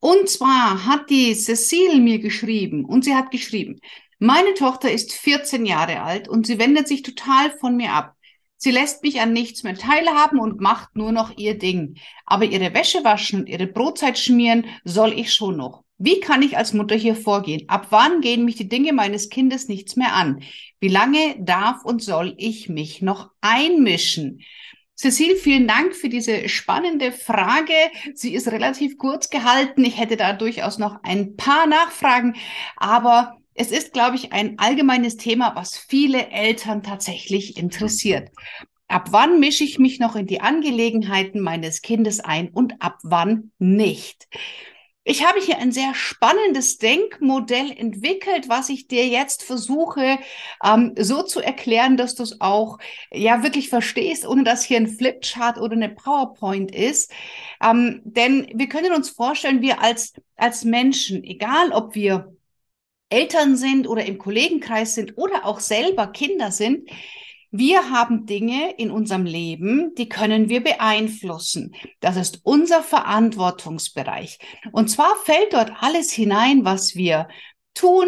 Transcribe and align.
Und 0.00 0.28
zwar 0.28 0.86
hat 0.86 1.10
die 1.10 1.34
Cecile 1.34 1.98
mir 1.98 2.18
geschrieben 2.20 2.84
und 2.84 3.04
sie 3.04 3.14
hat 3.14 3.30
geschrieben, 3.30 3.80
meine 4.20 4.54
Tochter 4.54 4.90
ist 4.90 5.12
14 5.12 5.66
Jahre 5.66 6.02
alt 6.02 6.28
und 6.28 6.46
sie 6.46 6.58
wendet 6.58 6.88
sich 6.88 7.02
total 7.02 7.50
von 7.58 7.76
mir 7.76 7.92
ab. 7.92 8.14
Sie 8.56 8.72
lässt 8.72 9.04
mich 9.04 9.20
an 9.20 9.32
nichts 9.32 9.62
mehr 9.62 9.76
teilhaben 9.76 10.40
und 10.40 10.60
macht 10.60 10.96
nur 10.96 11.12
noch 11.12 11.36
ihr 11.36 11.56
Ding. 11.56 11.96
Aber 12.26 12.44
ihre 12.44 12.74
Wäsche 12.74 13.04
waschen 13.04 13.40
und 13.40 13.48
ihre 13.48 13.68
Brotzeit 13.68 14.18
schmieren 14.18 14.66
soll 14.84 15.12
ich 15.12 15.32
schon 15.32 15.56
noch. 15.56 15.84
Wie 15.96 16.18
kann 16.18 16.42
ich 16.42 16.56
als 16.56 16.72
Mutter 16.72 16.96
hier 16.96 17.14
vorgehen? 17.14 17.68
Ab 17.68 17.88
wann 17.90 18.20
gehen 18.20 18.44
mich 18.44 18.56
die 18.56 18.68
Dinge 18.68 18.92
meines 18.92 19.30
Kindes 19.30 19.68
nichts 19.68 19.94
mehr 19.94 20.14
an? 20.14 20.42
Wie 20.80 20.88
lange 20.88 21.36
darf 21.38 21.84
und 21.84 22.02
soll 22.02 22.34
ich 22.36 22.68
mich 22.68 23.00
noch 23.02 23.30
einmischen? 23.40 24.40
Cecile, 25.00 25.36
vielen 25.36 25.68
Dank 25.68 25.94
für 25.94 26.08
diese 26.08 26.48
spannende 26.48 27.12
Frage. 27.12 27.72
Sie 28.14 28.34
ist 28.34 28.48
relativ 28.48 28.98
kurz 28.98 29.30
gehalten. 29.30 29.84
Ich 29.84 29.96
hätte 29.96 30.16
da 30.16 30.32
durchaus 30.32 30.78
noch 30.78 31.04
ein 31.04 31.36
paar 31.36 31.68
Nachfragen, 31.68 32.34
aber 32.76 33.36
es 33.54 33.70
ist, 33.70 33.92
glaube 33.92 34.16
ich, 34.16 34.32
ein 34.32 34.58
allgemeines 34.58 35.16
Thema, 35.16 35.54
was 35.54 35.76
viele 35.76 36.30
Eltern 36.30 36.82
tatsächlich 36.82 37.56
interessiert. 37.56 38.30
Ab 38.88 39.12
wann 39.12 39.38
mische 39.38 39.62
ich 39.62 39.78
mich 39.78 40.00
noch 40.00 40.16
in 40.16 40.26
die 40.26 40.40
Angelegenheiten 40.40 41.40
meines 41.40 41.80
Kindes 41.80 42.18
ein 42.18 42.48
und 42.48 42.82
ab 42.82 42.98
wann 43.04 43.52
nicht? 43.60 44.26
Ich 45.10 45.24
habe 45.26 45.40
hier 45.40 45.56
ein 45.56 45.72
sehr 45.72 45.94
spannendes 45.94 46.76
Denkmodell 46.76 47.70
entwickelt, 47.70 48.50
was 48.50 48.68
ich 48.68 48.88
dir 48.88 49.06
jetzt 49.06 49.42
versuche 49.42 50.18
ähm, 50.62 50.92
so 50.98 51.22
zu 51.22 51.40
erklären, 51.40 51.96
dass 51.96 52.14
du 52.14 52.22
es 52.22 52.42
auch 52.42 52.76
ja 53.10 53.42
wirklich 53.42 53.70
verstehst, 53.70 54.26
ohne 54.26 54.44
dass 54.44 54.64
hier 54.64 54.76
ein 54.76 54.86
Flipchart 54.86 55.56
oder 55.56 55.72
eine 55.72 55.88
PowerPoint 55.88 56.74
ist. 56.74 57.10
Ähm, 57.62 58.02
denn 58.04 58.48
wir 58.52 58.68
können 58.68 58.92
uns 58.92 59.08
vorstellen, 59.08 59.62
wir 59.62 59.80
als 59.80 60.12
als 60.36 60.64
Menschen, 60.64 61.24
egal 61.24 61.72
ob 61.72 61.94
wir 61.94 62.36
Eltern 63.08 63.56
sind 63.56 63.88
oder 63.88 64.04
im 64.04 64.18
Kollegenkreis 64.18 64.94
sind 64.94 65.16
oder 65.16 65.46
auch 65.46 65.60
selber 65.60 66.08
Kinder 66.08 66.50
sind, 66.52 66.86
wir 67.50 67.90
haben 67.90 68.26
Dinge 68.26 68.74
in 68.76 68.90
unserem 68.90 69.24
Leben, 69.24 69.94
die 69.96 70.08
können 70.08 70.48
wir 70.48 70.62
beeinflussen. 70.62 71.74
Das 72.00 72.16
ist 72.16 72.40
unser 72.42 72.82
Verantwortungsbereich. 72.82 74.38
Und 74.72 74.88
zwar 74.90 75.14
fällt 75.24 75.54
dort 75.54 75.72
alles 75.80 76.12
hinein, 76.12 76.64
was 76.64 76.94
wir 76.94 77.28
tun, 77.74 78.06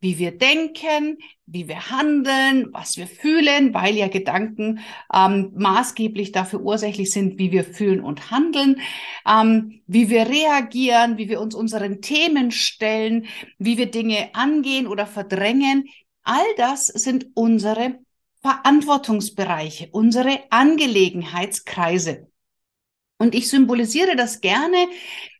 wie 0.00 0.18
wir 0.18 0.36
denken, 0.36 1.18
wie 1.46 1.68
wir 1.68 1.90
handeln, 1.90 2.68
was 2.72 2.96
wir 2.96 3.06
fühlen, 3.06 3.72
weil 3.72 3.94
ja 3.94 4.08
Gedanken 4.08 4.80
ähm, 5.14 5.52
maßgeblich 5.54 6.32
dafür 6.32 6.60
ursächlich 6.60 7.12
sind, 7.12 7.38
wie 7.38 7.52
wir 7.52 7.64
fühlen 7.64 8.00
und 8.00 8.30
handeln, 8.30 8.80
ähm, 9.26 9.80
wie 9.86 10.10
wir 10.10 10.28
reagieren, 10.28 11.18
wie 11.18 11.28
wir 11.28 11.40
uns 11.40 11.54
unseren 11.54 12.02
Themen 12.02 12.50
stellen, 12.50 13.26
wie 13.58 13.78
wir 13.78 13.90
Dinge 13.90 14.34
angehen 14.34 14.88
oder 14.88 15.06
verdrängen. 15.06 15.84
All 16.24 16.44
das 16.56 16.86
sind 16.86 17.28
unsere 17.34 17.98
Verantwortungsbereiche, 18.42 19.88
unsere 19.92 20.40
Angelegenheitskreise. 20.50 22.28
Und 23.18 23.36
ich 23.36 23.48
symbolisiere 23.48 24.16
das 24.16 24.40
gerne 24.40 24.88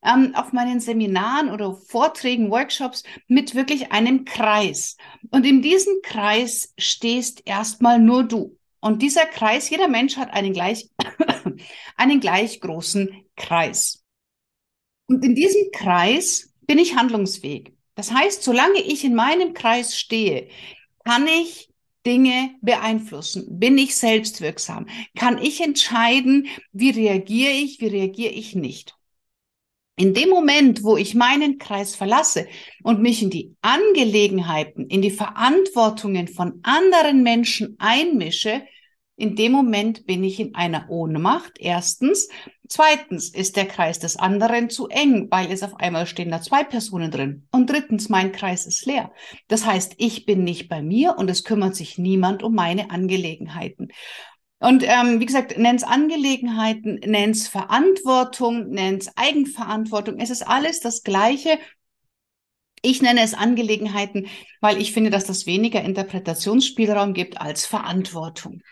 ähm, 0.05 0.37
auf 0.37 0.53
meinen 0.53 0.79
Seminaren 0.79 1.51
oder 1.51 1.75
Vorträgen, 1.75 2.49
Workshops 2.49 3.03
mit 3.27 3.57
wirklich 3.57 3.91
einem 3.91 4.25
Kreis. 4.25 4.97
Und 5.31 5.45
in 5.45 5.63
diesem 5.63 5.95
Kreis 6.03 6.73
stehst 6.79 7.43
erstmal 7.45 7.99
nur 7.99 8.23
du. 8.23 8.57
Und 8.79 9.03
dieser 9.03 9.27
Kreis, 9.27 9.69
jeder 9.69 9.89
Mensch 9.89 10.17
hat 10.17 10.33
einen 10.33 10.53
gleich, 10.53 10.91
einen 11.97 12.21
gleich 12.21 12.61
großen 12.61 13.25
Kreis. 13.35 14.05
Und 15.09 15.25
in 15.25 15.35
diesem 15.35 15.73
Kreis 15.73 16.53
bin 16.69 16.79
ich 16.79 16.95
handlungsfähig. 16.95 17.73
Das 17.97 18.13
heißt, 18.13 18.45
solange 18.45 18.81
ich 18.81 19.05
in 19.05 19.15
meinem 19.17 19.55
Kreis 19.55 19.99
stehe, 19.99 20.49
kann 21.05 21.27
ich 21.27 21.72
Dinge 22.07 22.51
beeinflussen? 22.61 23.59
Bin 23.59 23.79
ich 23.79 23.97
selbstwirksam? 23.97 24.87
Kann 25.17 25.39
ich 25.39 25.61
entscheiden, 25.61 26.49
wie 26.73 26.91
reagiere 26.91 27.53
ich, 27.53 27.81
wie 27.81 27.89
reagiere 27.89 28.33
ich 28.33 28.55
nicht? 28.55 28.95
In 29.97 30.15
dem 30.15 30.31
Moment, 30.31 30.85
wo 30.85 30.97
ich 30.97 31.15
meinen 31.15 31.59
Kreis 31.59 31.95
verlasse 31.95 32.49
und 32.83 33.03
mich 33.03 33.23
in 33.23 33.31
die 33.31 33.55
Angelegenheiten, 33.61 34.89
in 34.89 35.03
die 35.03 35.11
Verantwortungen 35.11 36.29
von 36.29 36.61
anderen 36.63 37.23
Menschen 37.23 37.77
einmische, 37.79 38.63
in 39.23 39.37
dem 39.37 39.53
Moment 39.53 40.05
bin 40.05 40.25
ich 40.25 40.41
in 40.41 40.57
einer 40.57 40.91
Ohnmacht. 40.91 41.53
Erstens. 41.61 42.29
Zweitens 42.69 43.29
ist 43.29 43.55
der 43.55 43.67
Kreis 43.67 44.01
des 44.01 44.17
anderen 44.17 44.69
zu 44.69 44.89
eng, 44.89 45.29
weil 45.31 45.53
es 45.53 45.63
auf 45.63 45.77
einmal 45.77 46.07
stehen 46.07 46.33
da 46.33 46.43
zwei 46.43 46.65
Personen 46.65 47.13
drin. 47.13 47.47
Und 47.53 47.71
drittens, 47.71 48.09
mein 48.09 48.33
Kreis 48.33 48.67
ist 48.67 48.85
leer. 48.85 49.13
Das 49.47 49.65
heißt, 49.65 49.95
ich 49.99 50.27
bin 50.27 50.43
nicht 50.43 50.69
bei 50.69 50.83
mir 50.83 51.15
und 51.19 51.31
es 51.31 51.45
kümmert 51.45 51.77
sich 51.77 51.99
niemand 51.99 52.43
um 52.43 52.57
meine 52.57 52.91
Angelegenheiten. 52.91 53.93
Und 54.59 54.83
ähm, 54.83 55.21
wie 55.21 55.27
gesagt, 55.27 55.57
nenn's 55.57 55.85
Angelegenheiten, 55.85 56.99
nenn's 57.07 57.47
Verantwortung, 57.47 58.71
nenn's 58.71 59.09
Eigenverantwortung. 59.15 60.19
Es 60.19 60.31
ist 60.31 60.43
alles 60.43 60.81
das 60.81 61.05
Gleiche. 61.05 61.61
Ich 62.81 63.03
nenne 63.03 63.23
es 63.23 63.35
Angelegenheiten, 63.35 64.27
weil 64.61 64.81
ich 64.81 64.91
finde, 64.93 65.11
dass 65.11 65.27
das 65.27 65.47
weniger 65.47 65.81
Interpretationsspielraum 65.81 67.15
gibt 67.15 67.41
als 67.41 67.67
Verantwortung. 67.67 68.63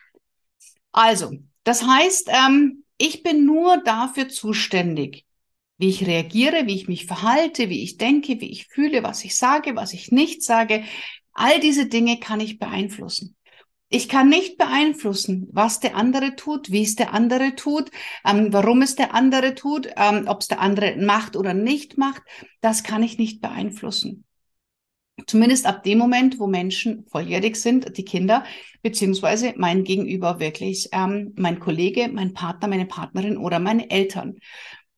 Also, 0.92 1.32
das 1.64 1.82
heißt, 1.86 2.28
ähm, 2.28 2.84
ich 2.98 3.22
bin 3.22 3.46
nur 3.46 3.78
dafür 3.78 4.28
zuständig, 4.28 5.24
wie 5.78 5.88
ich 5.88 6.06
reagiere, 6.06 6.66
wie 6.66 6.74
ich 6.74 6.88
mich 6.88 7.06
verhalte, 7.06 7.68
wie 7.68 7.82
ich 7.82 7.96
denke, 7.96 8.40
wie 8.40 8.50
ich 8.50 8.66
fühle, 8.66 9.02
was 9.02 9.24
ich 9.24 9.36
sage, 9.36 9.76
was 9.76 9.92
ich 9.92 10.12
nicht 10.12 10.42
sage. 10.42 10.84
All 11.32 11.60
diese 11.60 11.86
Dinge 11.86 12.18
kann 12.18 12.40
ich 12.40 12.58
beeinflussen. 12.58 13.36
Ich 13.92 14.08
kann 14.08 14.28
nicht 14.28 14.56
beeinflussen, 14.56 15.48
was 15.50 15.80
der 15.80 15.96
andere 15.96 16.36
tut, 16.36 16.70
wie 16.70 16.82
es 16.82 16.94
der 16.94 17.12
andere 17.12 17.56
tut, 17.56 17.90
ähm, 18.24 18.52
warum 18.52 18.82
es 18.82 18.94
der 18.94 19.14
andere 19.14 19.56
tut, 19.56 19.88
ähm, 19.96 20.26
ob 20.28 20.42
es 20.42 20.48
der 20.48 20.60
andere 20.60 20.96
macht 20.96 21.34
oder 21.34 21.54
nicht 21.54 21.98
macht. 21.98 22.22
Das 22.60 22.84
kann 22.84 23.02
ich 23.02 23.18
nicht 23.18 23.40
beeinflussen. 23.40 24.24
Zumindest 25.26 25.66
ab 25.66 25.82
dem 25.82 25.98
Moment, 25.98 26.38
wo 26.38 26.46
Menschen 26.46 27.06
volljährig 27.06 27.56
sind, 27.56 27.96
die 27.96 28.04
Kinder, 28.04 28.44
beziehungsweise 28.82 29.54
mein 29.56 29.84
Gegenüber 29.84 30.40
wirklich, 30.40 30.88
ähm, 30.92 31.34
mein 31.36 31.60
Kollege, 31.60 32.08
mein 32.12 32.34
Partner, 32.34 32.68
meine 32.68 32.86
Partnerin 32.86 33.36
oder 33.36 33.58
meine 33.58 33.90
Eltern. 33.90 34.36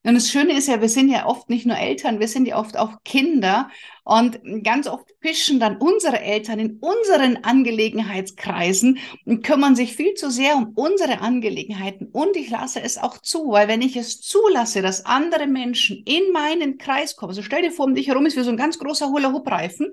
Und 0.05 0.15
das 0.15 0.31
Schöne 0.31 0.57
ist 0.57 0.67
ja, 0.67 0.81
wir 0.81 0.89
sind 0.89 1.09
ja 1.09 1.27
oft 1.27 1.49
nicht 1.49 1.65
nur 1.65 1.77
Eltern, 1.77 2.19
wir 2.19 2.27
sind 2.27 2.47
ja 2.47 2.59
oft 2.59 2.77
auch 2.77 3.05
Kinder. 3.05 3.71
Und 4.05 4.41
ganz 4.65 4.89
oft 4.89 5.09
fischen 5.21 5.61
dann 5.61 5.77
unsere 5.77 6.21
Eltern 6.21 6.59
in 6.59 6.79
unseren 6.81 7.37
Angelegenheitskreisen 7.45 8.99
und 9.25 9.45
kümmern 9.45 9.77
sich 9.77 9.95
viel 9.95 10.15
zu 10.15 10.29
sehr 10.29 10.57
um 10.57 10.73
unsere 10.75 11.21
Angelegenheiten. 11.21 12.09
Und 12.09 12.37
ich 12.37 12.51
lasse 12.51 12.83
es 12.83 12.99
auch 12.99 13.19
zu, 13.19 13.51
weil 13.53 13.69
wenn 13.69 13.81
ich 13.81 13.95
es 13.97 14.21
zulasse, 14.21 14.83
dass 14.83 15.07
andere 15.07 15.47
Menschen 15.47 16.03
in 16.05 16.33
meinen 16.33 16.79
Kreis 16.79 17.15
kommen, 17.15 17.31
also 17.31 17.43
stell 17.43 17.63
dir 17.63 17.71
vor, 17.71 17.87
um 17.87 17.95
dich 17.95 18.09
herum 18.09 18.27
ist 18.27 18.37
wie 18.37 18.43
so 18.43 18.51
ein 18.51 18.57
ganz 18.57 18.81
großer 18.81 19.09
Hula-Hoop-Reifen, 19.09 19.93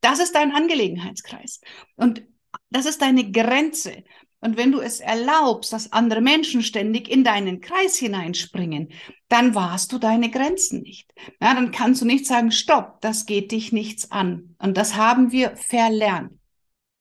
das 0.00 0.20
ist 0.20 0.36
dein 0.36 0.52
Angelegenheitskreis. 0.52 1.60
Und 1.96 2.22
das 2.70 2.86
ist 2.86 3.02
deine 3.02 3.30
Grenze. 3.30 4.04
Und 4.40 4.56
wenn 4.56 4.70
du 4.70 4.80
es 4.80 5.00
erlaubst, 5.00 5.72
dass 5.72 5.92
andere 5.92 6.20
Menschen 6.20 6.62
ständig 6.62 7.08
in 7.08 7.24
deinen 7.24 7.60
Kreis 7.60 7.96
hineinspringen, 7.96 8.90
dann 9.28 9.54
warst 9.54 9.92
du 9.92 9.98
deine 9.98 10.30
Grenzen 10.30 10.82
nicht. 10.82 11.12
Ja, 11.40 11.54
dann 11.54 11.72
kannst 11.72 12.02
du 12.02 12.06
nicht 12.06 12.26
sagen, 12.26 12.52
stopp, 12.52 13.00
das 13.00 13.26
geht 13.26 13.50
dich 13.50 13.72
nichts 13.72 14.12
an. 14.12 14.54
Und 14.58 14.76
das 14.76 14.94
haben 14.94 15.32
wir 15.32 15.56
verlernt. 15.56 16.32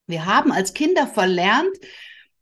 Wir 0.08 0.26
haben 0.26 0.52
als 0.52 0.74
Kinder 0.74 1.06
verlernt 1.06 1.76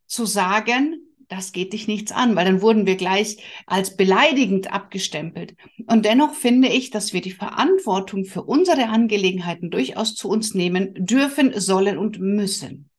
zu 0.06 0.24
sagen, 0.24 1.02
das 1.28 1.52
geht 1.52 1.72
dich 1.72 1.88
nichts 1.88 2.12
an, 2.12 2.36
weil 2.36 2.44
dann 2.44 2.62
wurden 2.62 2.86
wir 2.86 2.96
gleich 2.96 3.38
als 3.66 3.96
beleidigend 3.96 4.72
abgestempelt. 4.72 5.56
Und 5.86 6.04
dennoch 6.04 6.34
finde 6.34 6.68
ich, 6.68 6.90
dass 6.90 7.12
wir 7.12 7.20
die 7.20 7.32
Verantwortung 7.32 8.24
für 8.24 8.42
unsere 8.42 8.86
Angelegenheiten 8.86 9.70
durchaus 9.70 10.14
zu 10.14 10.28
uns 10.28 10.54
nehmen 10.54 10.94
dürfen, 10.94 11.58
sollen 11.58 11.98
und 11.98 12.20
müssen. 12.20 12.90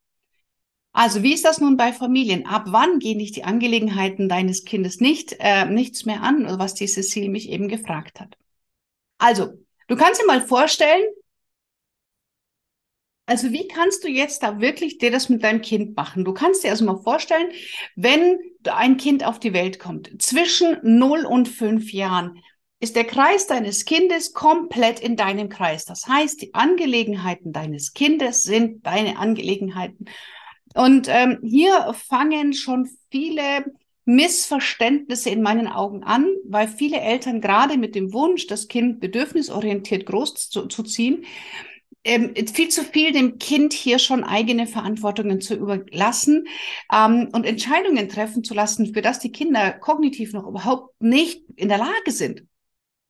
Also 0.98 1.22
wie 1.22 1.36
ist 1.36 1.46
das 1.46 1.62
nun 1.62 1.78
bei 1.78 1.94
Familien? 1.94 2.48
Ab 2.48 2.64
wann 2.70 2.98
gehen 2.98 3.20
dich 3.20 3.32
die 3.32 3.44
Angelegenheiten 3.44 4.28
deines 4.28 4.66
Kindes 4.66 5.00
nicht 5.00 5.36
äh, 5.38 5.66
nichts 5.66 6.06
mehr 6.06 6.24
an, 6.24 6.48
was 6.58 6.74
die 6.74 6.88
Cecile 6.88 7.30
mich 7.30 7.50
eben 7.50 7.68
gefragt 7.68 8.20
hat? 8.20 8.36
Also, 9.20 9.64
du 9.88 9.96
kannst 9.96 10.20
dir 10.20 10.26
mal 10.26 10.42
vorstellen, 10.42 11.04
also 13.28 13.52
wie 13.52 13.68
kannst 13.68 14.06
du 14.06 14.08
jetzt 14.08 14.42
da 14.42 14.60
wirklich 14.60 14.98
dir 14.98 15.12
das 15.12 15.30
mit 15.30 15.44
deinem 15.44 15.62
Kind 15.62 15.96
machen? 15.96 16.26
Du 16.26 16.34
kannst 16.34 16.64
dir 16.64 16.72
also 16.72 16.84
mal 16.84 16.98
vorstellen, 17.04 17.52
wenn 17.96 18.40
ein 18.68 18.98
Kind 18.98 19.24
auf 19.24 19.40
die 19.40 19.54
Welt 19.54 19.78
kommt, 19.78 20.20
zwischen 20.20 20.80
0 20.82 21.26
und 21.26 21.48
5 21.48 21.94
Jahren, 21.94 22.42
ist 22.80 22.96
der 22.96 23.06
Kreis 23.06 23.46
deines 23.46 23.86
Kindes 23.86 24.34
komplett 24.34 25.00
in 25.00 25.16
deinem 25.16 25.50
Kreis. 25.50 25.86
Das 25.86 26.08
heißt, 26.08 26.42
die 26.42 26.56
Angelegenheiten 26.56 27.54
deines 27.54 27.94
Kindes 27.94 28.42
sind 28.42 28.84
deine 28.84 29.20
Angelegenheiten. 29.20 30.08
Und 30.77 31.07
ähm, 31.09 31.39
hier 31.41 31.94
fangen 32.07 32.53
schon 32.53 32.88
viele 33.09 33.65
Missverständnisse 34.06 35.29
in 35.31 35.41
meinen 35.41 35.68
Augen 35.68 36.03
an, 36.03 36.27
weil 36.45 36.68
viele 36.68 37.00
Eltern 37.01 37.41
gerade 37.41 37.77
mit 37.77 37.95
dem 37.95 38.13
Wunsch, 38.13 38.47
das 38.47 38.68
Kind 38.68 39.00
bedürfnisorientiert 39.00 40.06
groß 40.06 40.50
zu, 40.50 40.68
ziehen, 40.68 41.25
ähm, 42.03 42.33
viel 42.53 42.69
zu 42.69 42.83
viel 42.83 43.12
dem 43.12 43.39
Kind 43.39 43.74
hier 43.74 43.97
schon 43.97 44.24
eigene 44.24 44.68
Verantwortungen 44.68 45.41
zu 45.41 45.56
überlassen 45.56 46.47
ähm, 46.94 47.29
und 47.33 47.45
Entscheidungen 47.45 48.07
treffen 48.07 48.44
zu 48.44 48.53
lassen, 48.53 48.94
für 48.94 49.01
das 49.01 49.19
die 49.19 49.31
Kinder 49.31 49.71
kognitiv 49.71 50.31
noch 50.33 50.47
überhaupt 50.47 51.01
nicht 51.01 51.44
in 51.56 51.69
der 51.69 51.79
Lage 51.79 52.12
sind. 52.12 52.44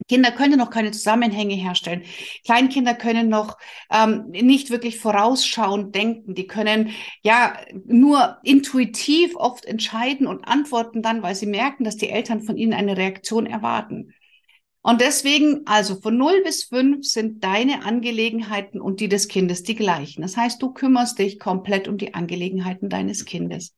Kinder 0.08 0.32
können 0.32 0.58
noch 0.58 0.70
keine 0.70 0.92
Zusammenhänge 0.92 1.56
herstellen. 1.56 2.04
Kleinkinder 2.46 2.94
können 2.94 3.30
noch 3.30 3.58
ähm, 3.92 4.30
nicht 4.30 4.70
wirklich 4.70 5.00
vorausschauend 5.00 5.94
denken. 5.94 6.34
Die 6.34 6.48
können 6.48 6.92
ja 7.24 7.58
nur 7.86 8.38
intuitiv 8.44 9.36
oft 9.36 9.66
entscheiden 9.66 10.28
und 10.28 10.48
antworten 10.48 11.02
dann, 11.02 11.24
weil 11.24 11.36
sie 11.36 11.46
merken, 11.46 11.84
dass 11.84 11.98
die 11.98 12.10
Eltern 12.10 12.42
von 12.42 12.58
ihnen 12.58 12.74
eine 12.74 12.98
Reaktion 12.98 13.46
erwarten. 13.46 14.14
Und 14.82 15.02
deswegen, 15.02 15.64
also 15.66 16.00
von 16.00 16.18
0 16.18 16.44
bis 16.46 16.64
5 16.64 17.06
sind 17.06 17.44
deine 17.44 17.84
Angelegenheiten 17.84 18.80
und 18.80 19.02
die 19.02 19.10
des 19.10 19.28
Kindes 19.28 19.64
die 19.64 19.76
gleichen. 19.76 20.22
Das 20.22 20.38
heißt, 20.38 20.62
du 20.62 20.72
kümmerst 20.72 21.20
dich 21.20 21.40
komplett 21.40 21.90
um 21.90 21.98
die 21.98 22.14
Angelegenheiten 22.14 22.88
deines 22.88 23.26
Kindes. 23.26 23.76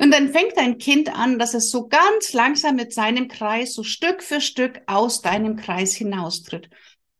Und 0.00 0.12
dann 0.12 0.32
fängt 0.32 0.56
dein 0.56 0.78
Kind 0.78 1.14
an, 1.14 1.38
dass 1.38 1.52
es 1.52 1.70
so 1.70 1.86
ganz 1.86 2.32
langsam 2.32 2.76
mit 2.76 2.94
seinem 2.94 3.28
Kreis 3.28 3.74
so 3.74 3.82
Stück 3.82 4.22
für 4.22 4.40
Stück 4.40 4.80
aus 4.86 5.20
deinem 5.20 5.56
Kreis 5.56 5.94
hinaustritt. 5.94 6.70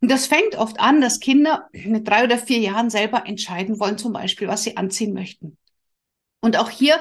Und 0.01 0.11
das 0.11 0.27
fängt 0.27 0.57
oft 0.57 0.81
an, 0.81 1.03
dass 1.03 1.21
Kinder 1.21 1.69
mit 1.73 2.09
drei 2.09 2.25
oder 2.25 2.39
vier 2.39 2.59
Jahren 2.59 2.89
selber 2.89 3.27
entscheiden 3.27 3.79
wollen, 3.79 3.99
zum 3.99 4.15
Beispiel, 4.15 4.49
was 4.49 4.63
sie 4.63 4.79
anziehen 4.79 5.13
möchten. 5.13 5.59
Und 6.41 6.57
auch 6.57 6.71
hier 6.71 6.99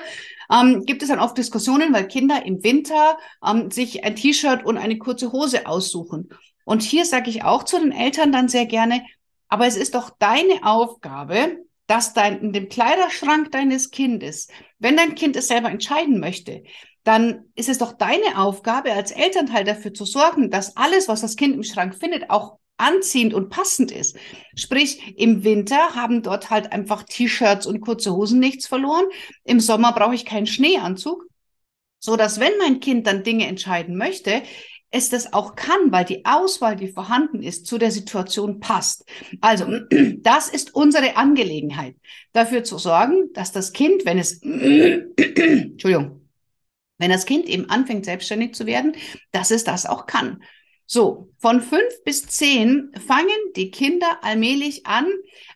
ähm, 0.52 0.84
gibt 0.86 1.02
es 1.02 1.08
dann 1.08 1.20
oft 1.20 1.38
Diskussionen, 1.38 1.94
weil 1.94 2.10
Kinder 2.10 2.46
im 2.46 2.62
Winter 2.62 3.18
ähm, 3.42 3.72
sich 3.72 4.04
ein 4.04 4.18
T-Shirt 4.18 4.66
und 4.66 4.78
eine 4.78 4.98
kurze 4.98 5.32
Hose 5.32 5.66
aussuchen. 5.66 6.28
Und 6.66 6.82
hier 6.82 7.06
sage 7.06 7.30
ich 7.30 7.46
auch 7.46 7.64
zu 7.64 7.80
den 7.80 7.94
Eltern 7.94 8.34
dann 8.34 8.50
sehr 8.50 8.66
gerne, 8.66 9.02
aber 9.48 9.66
es 9.66 9.78
ist 9.78 9.96
doch 9.96 10.10
deine 10.20 10.64
Aufgabe, 10.64 11.64
dass 11.90 12.14
dein, 12.14 12.40
in 12.40 12.54
dem 12.54 12.70
Kleiderschrank 12.70 13.52
deines 13.52 13.90
Kindes, 13.90 14.48
wenn 14.78 14.96
dein 14.96 15.16
Kind 15.16 15.36
es 15.36 15.48
selber 15.48 15.72
entscheiden 15.72 16.20
möchte, 16.20 16.64
dann 17.04 17.46
ist 17.56 17.68
es 17.68 17.80
doch 17.80 17.94
deine 17.94 18.38
Aufgabe 18.38 18.94
als 18.94 19.10
Elternteil 19.10 19.64
dafür 19.64 19.92
zu 19.92 20.06
sorgen, 20.06 20.52
dass 20.52 20.78
alles, 20.78 21.08
was 21.08 21.22
das 21.22 21.36
Kind 21.36 21.56
im 21.56 21.64
Schrank 21.64 21.96
findet, 21.96 22.30
auch 22.30 22.60
anziehend 22.78 23.34
und 23.34 23.50
passend 23.50 23.92
ist. 23.92 24.16
Sprich, 24.56 25.18
im 25.18 25.44
Winter 25.44 25.96
haben 25.96 26.22
dort 26.22 26.52
halt 26.52 26.72
einfach 26.72 27.02
T-Shirts 27.02 27.66
und 27.66 27.82
kurze 27.82 28.14
Hosen 28.14 28.40
nichts 28.40 28.68
verloren. 28.68 29.06
Im 29.44 29.60
Sommer 29.60 29.92
brauche 29.92 30.14
ich 30.14 30.26
keinen 30.26 30.48
Schneeanzug. 30.48 31.26
So 31.98 32.16
dass 32.18 32.40
wenn 32.40 32.56
mein 32.60 32.80
Kind 32.80 33.08
dann 33.08 33.24
Dinge 33.24 33.48
entscheiden 33.48 33.98
möchte, 33.98 34.44
es 34.92 35.10
das 35.10 35.34
auch 35.34 35.56
kann, 35.56 35.92
weil 35.92 36.06
die 36.06 36.26
Auswahl, 36.26 36.76
die 36.76 36.88
vorhanden 36.88 37.44
ist, 37.44 37.68
zu 37.68 37.78
der 37.78 37.92
Situation 37.92 38.60
passt. 38.60 39.06
Also, 39.42 39.66
das 40.18 40.50
ist 40.50 40.74
unsere 40.74 41.16
Angelegenheit, 41.16 41.96
dafür 42.34 42.64
zu 42.64 42.78
sorgen, 42.78 43.32
dass 43.34 43.52
das 43.52 43.72
Kind, 43.72 44.06
wenn 44.06 44.18
es, 44.18 44.42
Entschuldigung, 44.44 46.28
wenn 46.98 47.12
das 47.12 47.26
Kind 47.26 47.46
eben 47.46 47.70
anfängt, 47.70 48.06
selbstständig 48.06 48.54
zu 48.54 48.66
werden, 48.66 48.96
dass 49.32 49.52
es 49.52 49.64
das 49.64 49.86
auch 49.86 50.06
kann. 50.06 50.44
So, 50.92 51.30
von 51.38 51.62
fünf 51.62 52.04
bis 52.04 52.26
zehn 52.26 52.92
fangen 53.06 53.30
die 53.56 53.70
Kinder 53.70 54.24
allmählich 54.24 54.88
an, 54.88 55.06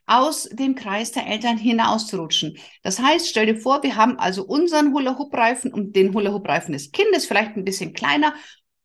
aus 0.05 0.43
dem 0.43 0.75
Kreis 0.75 1.11
der 1.11 1.25
Eltern 1.25 1.57
hinauszurutschen. 1.57 2.59
Das 2.83 2.99
heißt, 2.99 3.27
stell 3.27 3.47
dir 3.47 3.55
vor, 3.55 3.81
wir 3.81 3.95
haben 3.95 4.19
also 4.19 4.43
unseren 4.43 4.93
Hula-Hoop-Reifen 4.93 5.73
und 5.73 5.95
den 5.95 6.13
Hula-Hoop-Reifen 6.13 6.73
des 6.73 6.91
Kindes, 6.91 7.25
vielleicht 7.25 7.57
ein 7.57 7.65
bisschen 7.65 7.93
kleiner. 7.93 8.35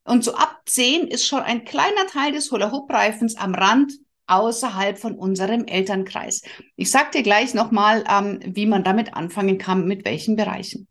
Und 0.09 0.25
so 0.25 0.35
ab 0.35 0.63
zehn 0.65 1.07
ist 1.07 1.27
schon 1.27 1.41
ein 1.41 1.67
kleiner 1.67 2.07
Teil 2.11 2.33
des 2.33 2.51
Hula-Hoop-Reifens 2.51 3.37
am 3.37 3.55
Rand 3.55 3.93
außerhalb 4.27 4.99
von 4.99 5.15
unserem 5.15 5.67
Elternkreis. 5.67 6.43
Ich 6.77 6.91
sag 6.91 7.13
dir 7.13 7.23
gleich 7.23 7.53
nochmal, 7.53 8.05
ähm, 8.11 8.41
wie 8.43 8.65
man 8.65 8.85
damit 8.85 9.15
anfangen 9.15 9.59
kann, 9.59 9.87
mit 9.87 10.07
welchen 10.07 10.35
Bereichen. 10.35 10.89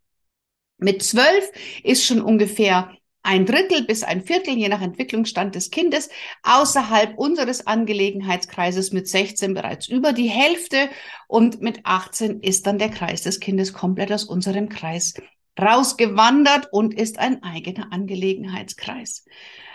Mit 0.78 1.02
zwölf 1.02 1.50
ist 1.82 2.04
schon 2.04 2.20
ungefähr 2.20 2.92
ein 3.24 3.44
Drittel 3.44 3.84
bis 3.84 4.04
ein 4.04 4.22
Viertel, 4.22 4.56
je 4.56 4.68
nach 4.68 4.80
Entwicklungsstand 4.80 5.56
des 5.56 5.70
Kindes, 5.70 6.08
außerhalb 6.44 7.18
unseres 7.18 7.66
Angelegenheitskreises 7.66 8.92
mit 8.92 9.08
16 9.08 9.52
bereits 9.52 9.88
über 9.88 10.12
die 10.12 10.28
Hälfte 10.28 10.90
und 11.26 11.60
mit 11.60 11.80
18 11.82 12.40
ist 12.40 12.68
dann 12.68 12.78
der 12.78 12.90
Kreis 12.90 13.22
des 13.22 13.40
Kindes 13.40 13.72
komplett 13.72 14.12
aus 14.12 14.22
unserem 14.22 14.68
Kreis 14.68 15.14
rausgewandert 15.60 16.68
und 16.72 16.94
ist 16.94 17.18
ein 17.18 17.42
eigener 17.42 17.92
Angelegenheitskreis. 17.92 19.24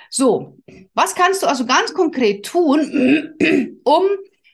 So, 0.10 0.60
was 0.94 1.16
kannst 1.16 1.42
du 1.44 1.48
also 1.48 1.66
ganz 1.66 1.94
konkret 1.94 2.46
tun, 2.46 3.36
um 3.84 4.04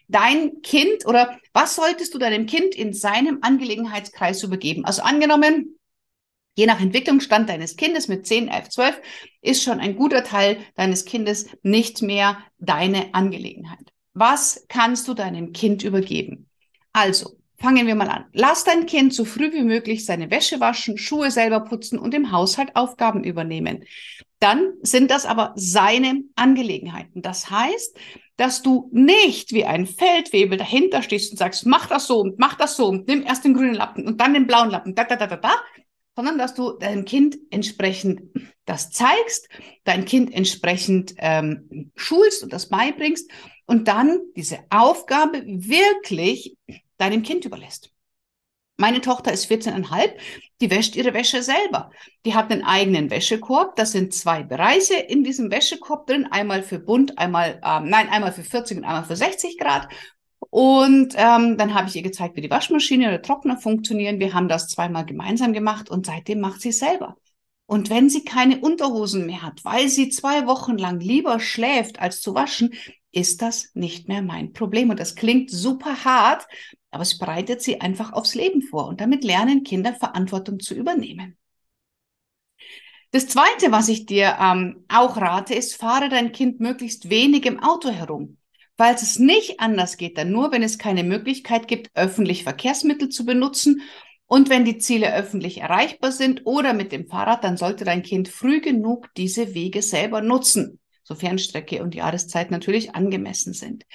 dein 0.08 0.62
Kind 0.62 1.06
oder 1.06 1.38
was 1.54 1.76
solltest 1.76 2.14
du 2.14 2.18
deinem 2.18 2.46
Kind 2.46 2.76
in 2.76 2.94
seinem 2.94 3.40
Angelegenheitskreis 3.42 4.44
übergeben? 4.44 4.86
Also 4.86 5.02
angenommen, 5.02 5.78
je 6.56 6.66
nach 6.66 6.82
Entwicklungsstand 6.82 7.50
deines 7.50 7.76
Kindes 7.76 8.08
mit 8.08 8.26
10, 8.26 8.48
11, 8.48 8.70
12 8.70 9.02
ist 9.42 9.64
schon 9.64 9.80
ein 9.80 9.96
guter 9.96 10.24
Teil 10.24 10.58
deines 10.76 11.06
Kindes 11.06 11.48
nicht 11.62 12.02
mehr 12.02 12.38
deine 12.58 13.14
Angelegenheit. 13.14 13.94
Was 14.14 14.66
kannst 14.68 15.08
du 15.08 15.14
deinem 15.14 15.54
Kind 15.54 15.84
übergeben? 15.84 16.50
Also, 16.92 17.39
fangen 17.60 17.88
wir 17.88 17.96
mal 17.96 18.10
an. 18.10 18.26
Lass 18.34 18.64
dein 18.64 18.86
Kind 18.86 19.14
so 19.14 19.26
früh 19.26 19.52
wie 19.52 19.64
möglich 19.64 20.06
seine 20.06 20.32
Wäsche 20.32 20.60
waschen, 20.60 20.98
Schuhe 20.98 21.32
selber 21.32 21.62
putzen 21.62 22.00
und 22.00 22.14
im 22.14 22.32
Haushalt 22.32 22.76
Aufgaben 22.76 23.24
übernehmen. 23.24 23.86
Dann 24.40 24.74
sind 24.82 25.12
das 25.12 25.26
aber 25.26 25.54
seine 25.56 26.24
Angelegenheiten. 26.36 27.22
Das 27.22 27.50
heißt, 27.50 27.98
dass 28.38 28.62
du 28.62 28.90
nicht 28.94 29.52
wie 29.52 29.66
ein 29.66 29.86
Feldwebel 29.86 30.58
dahinter 30.58 31.02
stehst 31.02 31.32
und 31.32 31.38
sagst, 31.38 31.66
mach 31.66 31.88
das 31.88 32.08
so 32.08 32.20
und 32.20 32.40
mach 32.40 32.56
das 32.56 32.78
so 32.78 32.88
und 32.88 33.08
nimm 33.08 33.24
erst 33.24 33.44
den 33.44 33.54
grünen 33.54 33.76
Lappen 33.76 34.08
und 34.08 34.22
dann 34.22 34.34
den 34.34 34.48
blauen 34.48 34.70
Lappen, 34.70 34.96
da, 34.96 35.04
da, 35.04 35.18
da, 35.18 35.28
da, 35.28 35.36
da, 35.36 35.52
sondern 36.16 36.38
dass 36.38 36.54
du 36.54 36.72
deinem 36.72 37.04
Kind 37.04 37.38
entsprechend 37.50 38.22
das 38.66 38.92
zeigst, 38.92 39.50
dein 39.84 40.06
Kind 40.06 40.34
entsprechend 40.34 41.16
ähm, 41.18 41.92
schulst 41.96 42.44
und 42.44 42.54
das 42.54 42.70
beibringst 42.70 43.30
und 43.66 43.90
dann 43.90 44.20
diese 44.36 44.60
Aufgabe 44.70 45.44
wirklich 45.46 46.56
deinem 47.00 47.24
Kind 47.24 47.46
überlässt. 47.46 47.92
Meine 48.78 49.02
Tochter 49.02 49.34
ist 49.34 49.52
14,5, 49.52 50.14
die 50.62 50.72
wäscht 50.72 50.96
ihre 50.96 51.14
Wäsche 51.14 51.44
selber. 51.44 51.92
Die 52.26 52.34
hat 52.34 52.50
einen 52.50 52.64
eigenen 52.64 53.10
Wäschekorb. 53.10 53.76
Das 53.76 53.92
sind 53.92 54.14
zwei 54.14 54.44
Bereiche 54.44 54.94
in 54.94 55.26
diesem 55.26 55.52
Wäschekorb 55.52 56.08
drin. 56.08 56.28
Einmal 56.32 56.64
für 56.64 56.80
bunt, 56.80 57.18
einmal, 57.18 57.60
ähm, 57.62 57.90
nein, 57.90 58.08
einmal 58.08 58.32
für 58.32 58.44
40 58.44 58.78
und 58.78 58.86
einmal 58.86 59.04
für 59.04 59.18
60 59.18 59.58
Grad. 59.58 59.90
Und 60.50 61.14
ähm, 61.18 61.58
dann 61.58 61.74
habe 61.74 61.90
ich 61.90 61.96
ihr 61.98 62.04
gezeigt, 62.04 62.38
wie 62.38 62.42
die 62.42 62.50
Waschmaschine 62.50 63.10
oder 63.10 63.22
Trockner 63.22 63.58
funktionieren. 63.58 64.20
Wir 64.20 64.34
haben 64.34 64.48
das 64.48 64.70
zweimal 64.70 65.06
gemeinsam 65.06 65.52
gemacht 65.52 65.90
und 65.90 66.06
seitdem 66.06 66.40
macht 66.40 66.62
sie 66.62 66.72
selber. 66.72 67.18
Und 67.66 67.90
wenn 67.90 68.10
sie 68.10 68.24
keine 68.24 68.62
Unterhosen 68.62 69.26
mehr 69.26 69.44
hat, 69.44 69.64
weil 69.66 69.90
sie 69.90 70.10
zwei 70.10 70.48
Wochen 70.48 70.78
lang 70.78 71.02
lieber 71.02 71.40
schläft, 71.40 72.00
als 72.00 72.22
zu 72.22 72.34
waschen, 72.34 72.74
ist 73.12 73.42
das 73.42 73.72
nicht 73.74 74.08
mehr 74.08 74.22
mein 74.22 74.54
Problem. 74.54 74.90
Und 74.90 75.00
das 75.00 75.16
klingt 75.16 75.52
super 75.52 76.04
hart, 76.04 76.48
aber 76.92 77.04
es 77.04 77.18
bereitet 77.18 77.62
sie 77.62 77.82
einfach 77.82 78.14
aufs 78.14 78.36
Leben 78.36 78.62
vor. 78.62 78.88
Und 78.88 79.02
damit 79.02 79.24
lernen 79.24 79.64
Kinder 79.64 79.94
Verantwortung 79.94 80.60
zu 80.60 80.76
übernehmen. 80.76 81.38
Das 83.12 83.28
Zweite, 83.28 83.72
was 83.72 83.90
ich 83.90 84.06
dir 84.06 84.38
ähm, 84.40 84.86
auch 84.88 85.18
rate, 85.18 85.56
ist, 85.56 85.76
fahre 85.76 86.10
dein 86.10 86.32
Kind 86.32 86.60
möglichst 86.60 87.10
wenig 87.10 87.46
im 87.46 87.60
Auto 87.60 87.90
herum. 87.90 88.38
Falls 88.78 89.02
es 89.02 89.20
nicht 89.20 89.60
anders 89.60 89.98
geht, 89.98 90.18
dann 90.18 90.32
nur, 90.32 90.52
wenn 90.52 90.64
es 90.64 90.78
keine 90.78 91.04
Möglichkeit 91.04 91.68
gibt, 91.68 91.90
öffentlich 91.96 92.44
Verkehrsmittel 92.44 93.10
zu 93.10 93.26
benutzen 93.26 93.82
und 94.26 94.50
wenn 94.50 94.64
die 94.64 94.78
Ziele 94.78 95.14
öffentlich 95.16 95.58
erreichbar 95.58 96.12
sind 96.12 96.46
oder 96.46 96.74
mit 96.74 96.92
dem 96.92 97.08
Fahrrad, 97.08 97.44
dann 97.44 97.58
sollte 97.58 97.84
dein 97.84 98.04
Kind 98.04 98.30
früh 98.30 98.62
genug 98.62 99.10
diese 99.18 99.56
Wege 99.56 99.82
selber 99.82 100.22
nutzen, 100.22 100.79
sofern 101.10 101.40
Strecke 101.40 101.82
und 101.82 101.96
Jahreszeit 101.96 102.52
natürlich 102.52 102.96
angemessen 102.96 103.54
sind. 103.54 103.86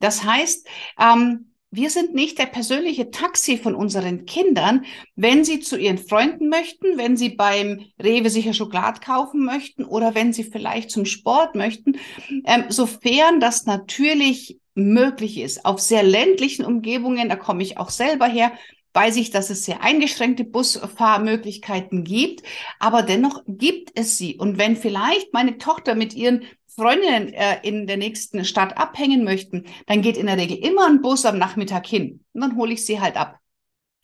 Das 0.00 0.24
heißt, 0.24 0.66
ähm, 1.00 1.52
wir 1.70 1.90
sind 1.90 2.14
nicht 2.14 2.38
der 2.38 2.46
persönliche 2.46 3.10
Taxi 3.10 3.56
von 3.58 3.74
unseren 3.74 4.26
Kindern, 4.26 4.84
wenn 5.16 5.44
sie 5.44 5.60
zu 5.60 5.76
ihren 5.76 5.98
Freunden 5.98 6.48
möchten, 6.48 6.98
wenn 6.98 7.16
sie 7.16 7.30
beim 7.30 7.86
Rewe 8.00 8.30
sicher 8.30 8.54
Schokolade 8.54 9.00
kaufen 9.00 9.44
möchten 9.44 9.84
oder 9.84 10.14
wenn 10.14 10.32
sie 10.32 10.44
vielleicht 10.44 10.90
zum 10.90 11.04
Sport 11.04 11.54
möchten, 11.54 11.98
ähm, 12.44 12.64
sofern 12.68 13.40
das 13.40 13.66
natürlich 13.66 14.58
möglich 14.74 15.38
ist. 15.38 15.64
Auf 15.64 15.80
sehr 15.80 16.02
ländlichen 16.02 16.64
Umgebungen, 16.64 17.28
da 17.28 17.36
komme 17.36 17.62
ich 17.62 17.78
auch 17.78 17.90
selber 17.90 18.26
her, 18.26 18.52
weiß 18.94 19.16
ich, 19.16 19.30
dass 19.30 19.50
es 19.50 19.64
sehr 19.64 19.82
eingeschränkte 19.82 20.44
Busfahrmöglichkeiten 20.44 22.04
gibt, 22.04 22.42
aber 22.78 23.02
dennoch 23.02 23.42
gibt 23.46 23.90
es 23.98 24.16
sie. 24.16 24.36
Und 24.36 24.56
wenn 24.56 24.76
vielleicht 24.76 25.32
meine 25.32 25.58
Tochter 25.58 25.94
mit 25.94 26.14
ihren 26.14 26.44
Freundinnen 26.68 27.32
äh, 27.32 27.58
in 27.62 27.86
der 27.86 27.96
nächsten 27.96 28.44
Stadt 28.44 28.76
abhängen 28.78 29.24
möchten, 29.24 29.64
dann 29.86 30.02
geht 30.02 30.16
in 30.16 30.26
der 30.26 30.38
Regel 30.38 30.58
immer 30.58 30.86
ein 30.86 31.02
Bus 31.02 31.24
am 31.24 31.38
Nachmittag 31.38 31.86
hin. 31.86 32.24
Und 32.32 32.40
dann 32.40 32.56
hole 32.56 32.72
ich 32.72 32.86
sie 32.86 33.00
halt 33.00 33.16
ab. 33.16 33.38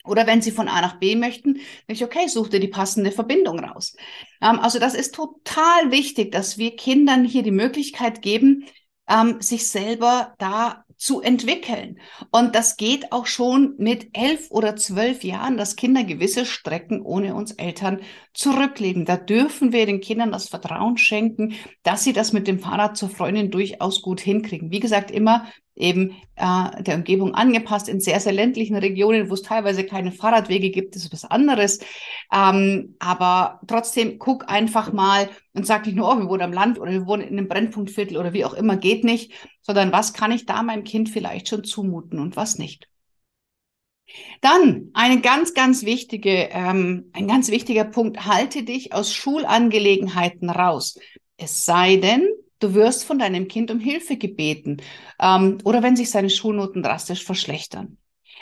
Oder 0.03 0.25
wenn 0.25 0.41
sie 0.41 0.51
von 0.51 0.67
A 0.67 0.81
nach 0.81 0.99
B 0.99 1.15
möchten, 1.15 1.53
denke 1.53 1.65
ich, 1.89 2.03
okay, 2.03 2.27
such 2.27 2.49
dir 2.49 2.59
die 2.59 2.67
passende 2.67 3.11
Verbindung 3.11 3.59
raus. 3.59 3.95
Ähm, 4.41 4.59
also 4.59 4.79
das 4.79 4.93
ist 4.93 5.15
total 5.15 5.91
wichtig, 5.91 6.31
dass 6.31 6.57
wir 6.57 6.75
Kindern 6.75 7.23
hier 7.23 7.43
die 7.43 7.51
Möglichkeit 7.51 8.21
geben, 8.21 8.65
ähm, 9.07 9.41
sich 9.41 9.67
selber 9.67 10.33
da 10.37 10.85
zu 11.01 11.19
entwickeln. 11.19 11.99
Und 12.29 12.53
das 12.53 12.77
geht 12.77 13.11
auch 13.11 13.25
schon 13.25 13.73
mit 13.79 14.15
elf 14.15 14.51
oder 14.51 14.75
zwölf 14.75 15.23
Jahren, 15.23 15.57
dass 15.57 15.75
Kinder 15.75 16.03
gewisse 16.03 16.45
Strecken 16.45 17.01
ohne 17.01 17.33
uns 17.33 17.53
Eltern 17.53 18.01
zurücklegen. 18.33 19.05
Da 19.05 19.17
dürfen 19.17 19.73
wir 19.73 19.87
den 19.87 19.99
Kindern 19.99 20.31
das 20.31 20.47
Vertrauen 20.47 20.97
schenken, 20.97 21.55
dass 21.81 22.03
sie 22.03 22.13
das 22.13 22.33
mit 22.33 22.47
dem 22.47 22.59
Fahrrad 22.59 22.97
zur 22.97 23.09
Freundin 23.09 23.49
durchaus 23.49 24.03
gut 24.03 24.21
hinkriegen. 24.21 24.69
Wie 24.69 24.79
gesagt, 24.79 25.09
immer 25.09 25.47
eben 25.75 26.15
äh, 26.35 26.83
der 26.83 26.95
Umgebung 26.95 27.33
angepasst. 27.33 27.89
In 27.89 27.99
sehr, 27.99 28.19
sehr 28.19 28.33
ländlichen 28.33 28.75
Regionen, 28.75 29.29
wo 29.29 29.33
es 29.33 29.41
teilweise 29.41 29.83
keine 29.85 30.11
Fahrradwege 30.11 30.69
gibt, 30.69 30.95
ist 30.95 31.11
was 31.11 31.25
anderes. 31.25 31.79
Ähm, 32.33 32.95
aber 32.99 33.61
trotzdem 33.67 34.19
guck 34.19 34.49
einfach 34.49 34.93
mal 34.93 35.29
und 35.53 35.65
sag 35.65 35.85
nicht 35.85 35.95
nur, 35.95 36.09
oh, 36.09 36.17
wir 36.17 36.29
wohnen 36.29 36.43
am 36.43 36.53
Land 36.53 36.79
oder 36.79 36.91
wir 36.91 37.05
wohnen 37.05 37.23
in 37.23 37.37
einem 37.37 37.47
Brennpunktviertel 37.47 38.17
oder 38.17 38.33
wie 38.33 38.45
auch 38.45 38.53
immer, 38.53 38.77
geht 38.77 39.03
nicht, 39.03 39.33
sondern 39.61 39.91
was 39.91 40.13
kann 40.13 40.31
ich 40.31 40.45
da 40.45 40.63
meinem 40.63 40.83
Kind 40.83 41.09
vielleicht 41.09 41.47
schon 41.47 41.63
zumuten 41.63 42.19
und 42.19 42.35
was 42.35 42.57
nicht. 42.57 42.87
Dann 44.41 44.89
eine 44.93 45.21
ganz, 45.21 45.53
ganz 45.53 45.85
wichtige, 45.85 46.49
ähm, 46.51 47.11
ein 47.13 47.27
ganz 47.27 47.49
wichtiger 47.49 47.85
Punkt, 47.85 48.25
halte 48.25 48.63
dich 48.63 48.93
aus 48.93 49.13
Schulangelegenheiten 49.13 50.49
raus. 50.49 50.99
Es 51.37 51.65
sei 51.65 51.95
denn, 51.97 52.27
Du 52.61 52.75
wirst 52.75 53.03
von 53.05 53.19
deinem 53.19 53.47
Kind 53.47 53.71
um 53.71 53.79
Hilfe 53.79 54.17
gebeten 54.17 54.77
ähm, 55.19 55.57
oder 55.63 55.83
wenn 55.83 55.95
sich 55.95 56.11
seine 56.11 56.29
Schulnoten 56.29 56.83
drastisch 56.83 57.25
verschlechtern. 57.25 57.97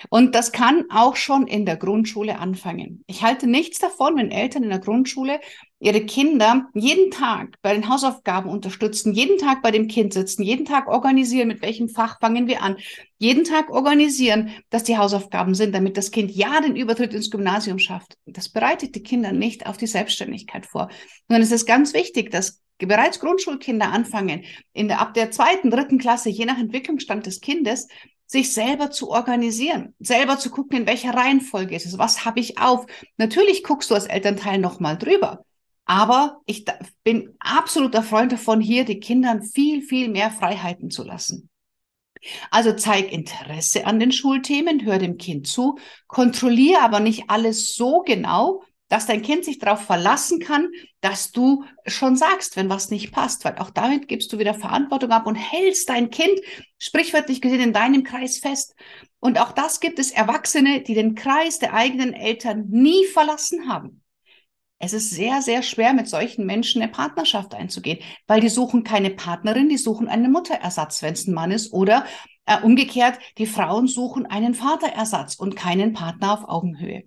Und 0.10 0.36
das 0.36 0.52
kann 0.52 0.86
auch 0.92 1.16
schon 1.16 1.48
in 1.48 1.66
der 1.66 1.78
Grundschule 1.78 2.38
anfangen. 2.38 3.04
Ich 3.08 3.24
halte 3.24 3.48
nichts 3.48 3.80
davon, 3.80 4.18
wenn 4.18 4.32
Eltern 4.32 4.64
in 4.64 4.70
der 4.70 4.80
Grundschule 4.80 5.40
ihre 5.80 6.06
Kinder 6.06 6.68
jeden 6.74 7.10
Tag 7.10 7.56
bei 7.62 7.74
den 7.74 7.90
Hausaufgaben 7.90 8.50
unterstützen, 8.50 9.14
jeden 9.14 9.38
Tag 9.38 9.62
bei 9.62 9.72
dem 9.72 9.88
Kind 9.88 10.14
sitzen, 10.14 10.44
jeden 10.44 10.66
Tag 10.66 10.88
organisieren, 10.88 11.48
mit 11.48 11.62
welchem 11.62 11.90
Fach 11.90 12.20
fangen 12.20 12.48
wir 12.48 12.62
an, 12.62 12.78
jeden 13.18 13.46
Tag 13.46 13.70
organisieren, 13.70 14.52
dass 14.70 14.84
die 14.84 14.98
Hausaufgaben 14.98 15.56
sind, 15.56 15.74
damit 15.74 15.98
das 15.98 16.12
Kind 16.12 16.32
ja 16.32 16.62
den 16.62 16.76
Übertritt 16.76 17.14
ins 17.14 17.32
Gymnasium 17.32 17.80
schafft. 17.80 18.18
Das 18.26 18.50
bereitet 18.50 18.96
die 18.96 19.04
Kinder 19.04 19.32
nicht 19.32 19.66
auf 19.66 19.78
die 19.78 19.88
Selbstständigkeit 19.88 20.66
vor. 20.66 20.90
Sondern 21.28 21.44
es 21.44 21.52
ist 21.52 21.66
ganz 21.66 21.94
wichtig, 21.94 22.32
dass 22.32 22.62
bereits 22.78 23.20
Grundschulkinder 23.20 23.92
anfangen, 23.92 24.44
in 24.74 24.88
der, 24.88 25.02
ab 25.02 25.14
der 25.14 25.32
zweiten, 25.32 25.70
dritten 25.70 25.98
Klasse, 25.98 26.30
je 26.30 26.46
nach 26.46 26.58
Entwicklungsstand 26.58 27.26
des 27.26 27.42
Kindes, 27.42 27.88
sich 28.26 28.54
selber 28.54 28.92
zu 28.92 29.10
organisieren, 29.10 29.96
selber 30.00 30.38
zu 30.38 30.52
gucken, 30.52 30.82
in 30.82 30.88
welcher 30.88 31.14
Reihenfolge 31.14 31.76
ist 31.76 31.88
es, 31.88 31.98
was 31.98 32.26
habe 32.26 32.40
ich 32.40 32.60
auf. 32.60 32.86
Natürlich 33.18 33.64
guckst 33.64 33.90
du 33.90 33.96
als 33.96 34.06
Elternteil 34.06 34.60
nochmal 34.60 34.98
drüber. 34.98 35.44
Aber 35.90 36.42
ich 36.46 36.66
bin 37.04 37.36
absoluter 37.40 38.04
Freund 38.04 38.32
davon, 38.32 38.62
hier 38.62 38.86
die 38.86 39.00
Kindern 39.00 39.42
viel, 39.42 39.82
viel 39.82 40.08
mehr 40.08 40.30
Freiheiten 40.30 40.92
zu 40.92 41.04
lassen. 41.04 41.50
Also 42.52 42.74
zeig 42.74 43.12
Interesse 43.12 43.88
an 43.88 44.00
den 44.00 44.12
Schulthemen, 44.12 44.86
hör 44.86 45.00
dem 45.00 45.18
Kind 45.18 45.48
zu, 45.48 45.80
kontrolliere 46.06 46.82
aber 46.82 47.00
nicht 47.00 47.32
alles 47.32 47.74
so 47.74 48.04
genau, 48.04 48.62
dass 48.88 49.08
dein 49.08 49.24
Kind 49.24 49.46
sich 49.46 49.58
darauf 49.58 49.84
verlassen 49.84 50.40
kann, 50.40 50.68
dass 51.02 51.32
du 51.32 51.64
schon 51.88 52.16
sagst, 52.16 52.56
wenn 52.56 52.70
was 52.70 52.92
nicht 52.92 53.12
passt, 53.12 53.44
weil 53.44 53.58
auch 53.58 53.72
damit 53.72 54.08
gibst 54.08 54.32
du 54.32 54.38
wieder 54.38 54.54
Verantwortung 54.54 55.10
ab 55.10 55.26
und 55.26 55.34
hältst 55.34 55.90
dein 55.90 56.12
Kind 56.12 56.40
sprichwörtlich 56.78 57.42
gesehen 57.42 57.62
in 57.62 57.74
deinem 57.74 58.04
Kreis 58.04 58.38
fest. 58.38 58.76
Und 59.20 59.42
auch 59.42 59.54
das 59.54 59.80
gibt 59.80 59.98
es 59.98 60.12
Erwachsene, 60.12 60.82
die 60.82 60.94
den 60.94 61.16
Kreis 61.16 61.58
der 61.58 61.74
eigenen 61.74 62.14
Eltern 62.14 62.68
nie 62.70 63.06
verlassen 63.06 63.68
haben. 63.68 63.99
Es 64.80 64.94
ist 64.94 65.10
sehr, 65.10 65.42
sehr 65.42 65.62
schwer, 65.62 65.94
mit 65.94 66.08
solchen 66.08 66.46
Menschen 66.46 66.82
eine 66.82 66.90
Partnerschaft 66.90 67.54
einzugehen, 67.54 68.00
weil 68.28 68.40
die 68.40 68.48
suchen 68.48 68.84
keine 68.84 69.10
Partnerin, 69.10 69.68
die 69.68 69.78
suchen 69.78 70.08
einen 70.08 70.32
Mutterersatz, 70.32 71.02
wenn 71.02 71.14
es 71.14 71.28
ein 71.28 71.34
Mann 71.34 71.52
ist, 71.52 71.74
oder 71.74 72.06
äh, 72.46 72.62
umgekehrt, 72.62 73.20
die 73.38 73.46
Frauen 73.46 73.88
suchen 73.88 74.26
einen 74.26 74.56
Vaterersatz 74.56 75.36
und 75.36 75.58
keinen 75.58 75.92
Partner 75.92 76.34
auf 76.34 76.48
Augenhöhe. 76.48 77.04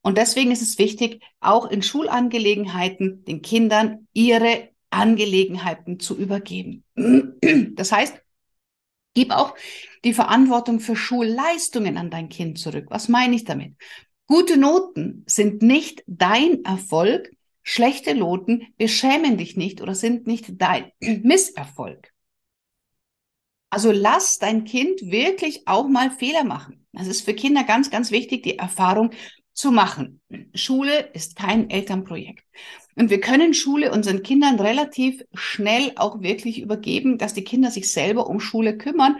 Und 0.00 0.16
deswegen 0.18 0.50
ist 0.50 0.62
es 0.62 0.78
wichtig, 0.78 1.22
auch 1.40 1.70
in 1.70 1.82
Schulangelegenheiten 1.82 3.24
den 3.24 3.42
Kindern 3.42 4.08
ihre 4.14 4.70
Angelegenheiten 4.90 6.00
zu 6.00 6.16
übergeben. 6.16 6.84
Das 7.74 7.92
heißt, 7.92 8.20
gib 9.14 9.30
auch 9.32 9.54
die 10.04 10.14
Verantwortung 10.14 10.80
für 10.80 10.96
Schulleistungen 10.96 11.98
an 11.98 12.10
dein 12.10 12.28
Kind 12.28 12.58
zurück. 12.58 12.86
Was 12.88 13.08
meine 13.08 13.36
ich 13.36 13.44
damit? 13.44 13.74
Gute 14.32 14.56
Noten 14.56 15.24
sind 15.26 15.60
nicht 15.60 16.04
dein 16.06 16.64
Erfolg. 16.64 17.32
Schlechte 17.62 18.14
Noten 18.14 18.62
beschämen 18.78 19.36
dich 19.36 19.58
nicht 19.58 19.82
oder 19.82 19.94
sind 19.94 20.26
nicht 20.26 20.58
dein 20.58 20.90
Misserfolg. 21.00 22.14
Also 23.68 23.92
lass 23.92 24.38
dein 24.38 24.64
Kind 24.64 25.02
wirklich 25.02 25.68
auch 25.68 25.86
mal 25.86 26.10
Fehler 26.10 26.44
machen. 26.44 26.86
Das 26.92 27.08
ist 27.08 27.26
für 27.26 27.34
Kinder 27.34 27.64
ganz, 27.64 27.90
ganz 27.90 28.10
wichtig, 28.10 28.42
die 28.42 28.56
Erfahrung 28.56 29.10
zu 29.52 29.70
machen. 29.70 30.22
Schule 30.54 31.10
ist 31.12 31.36
kein 31.36 31.68
Elternprojekt. 31.68 32.46
Und 32.94 33.10
wir 33.10 33.20
können 33.20 33.52
Schule 33.52 33.92
unseren 33.92 34.22
Kindern 34.22 34.58
relativ 34.58 35.22
schnell 35.34 35.92
auch 35.96 36.22
wirklich 36.22 36.62
übergeben, 36.62 37.18
dass 37.18 37.34
die 37.34 37.44
Kinder 37.44 37.70
sich 37.70 37.92
selber 37.92 38.30
um 38.30 38.40
Schule 38.40 38.78
kümmern. 38.78 39.18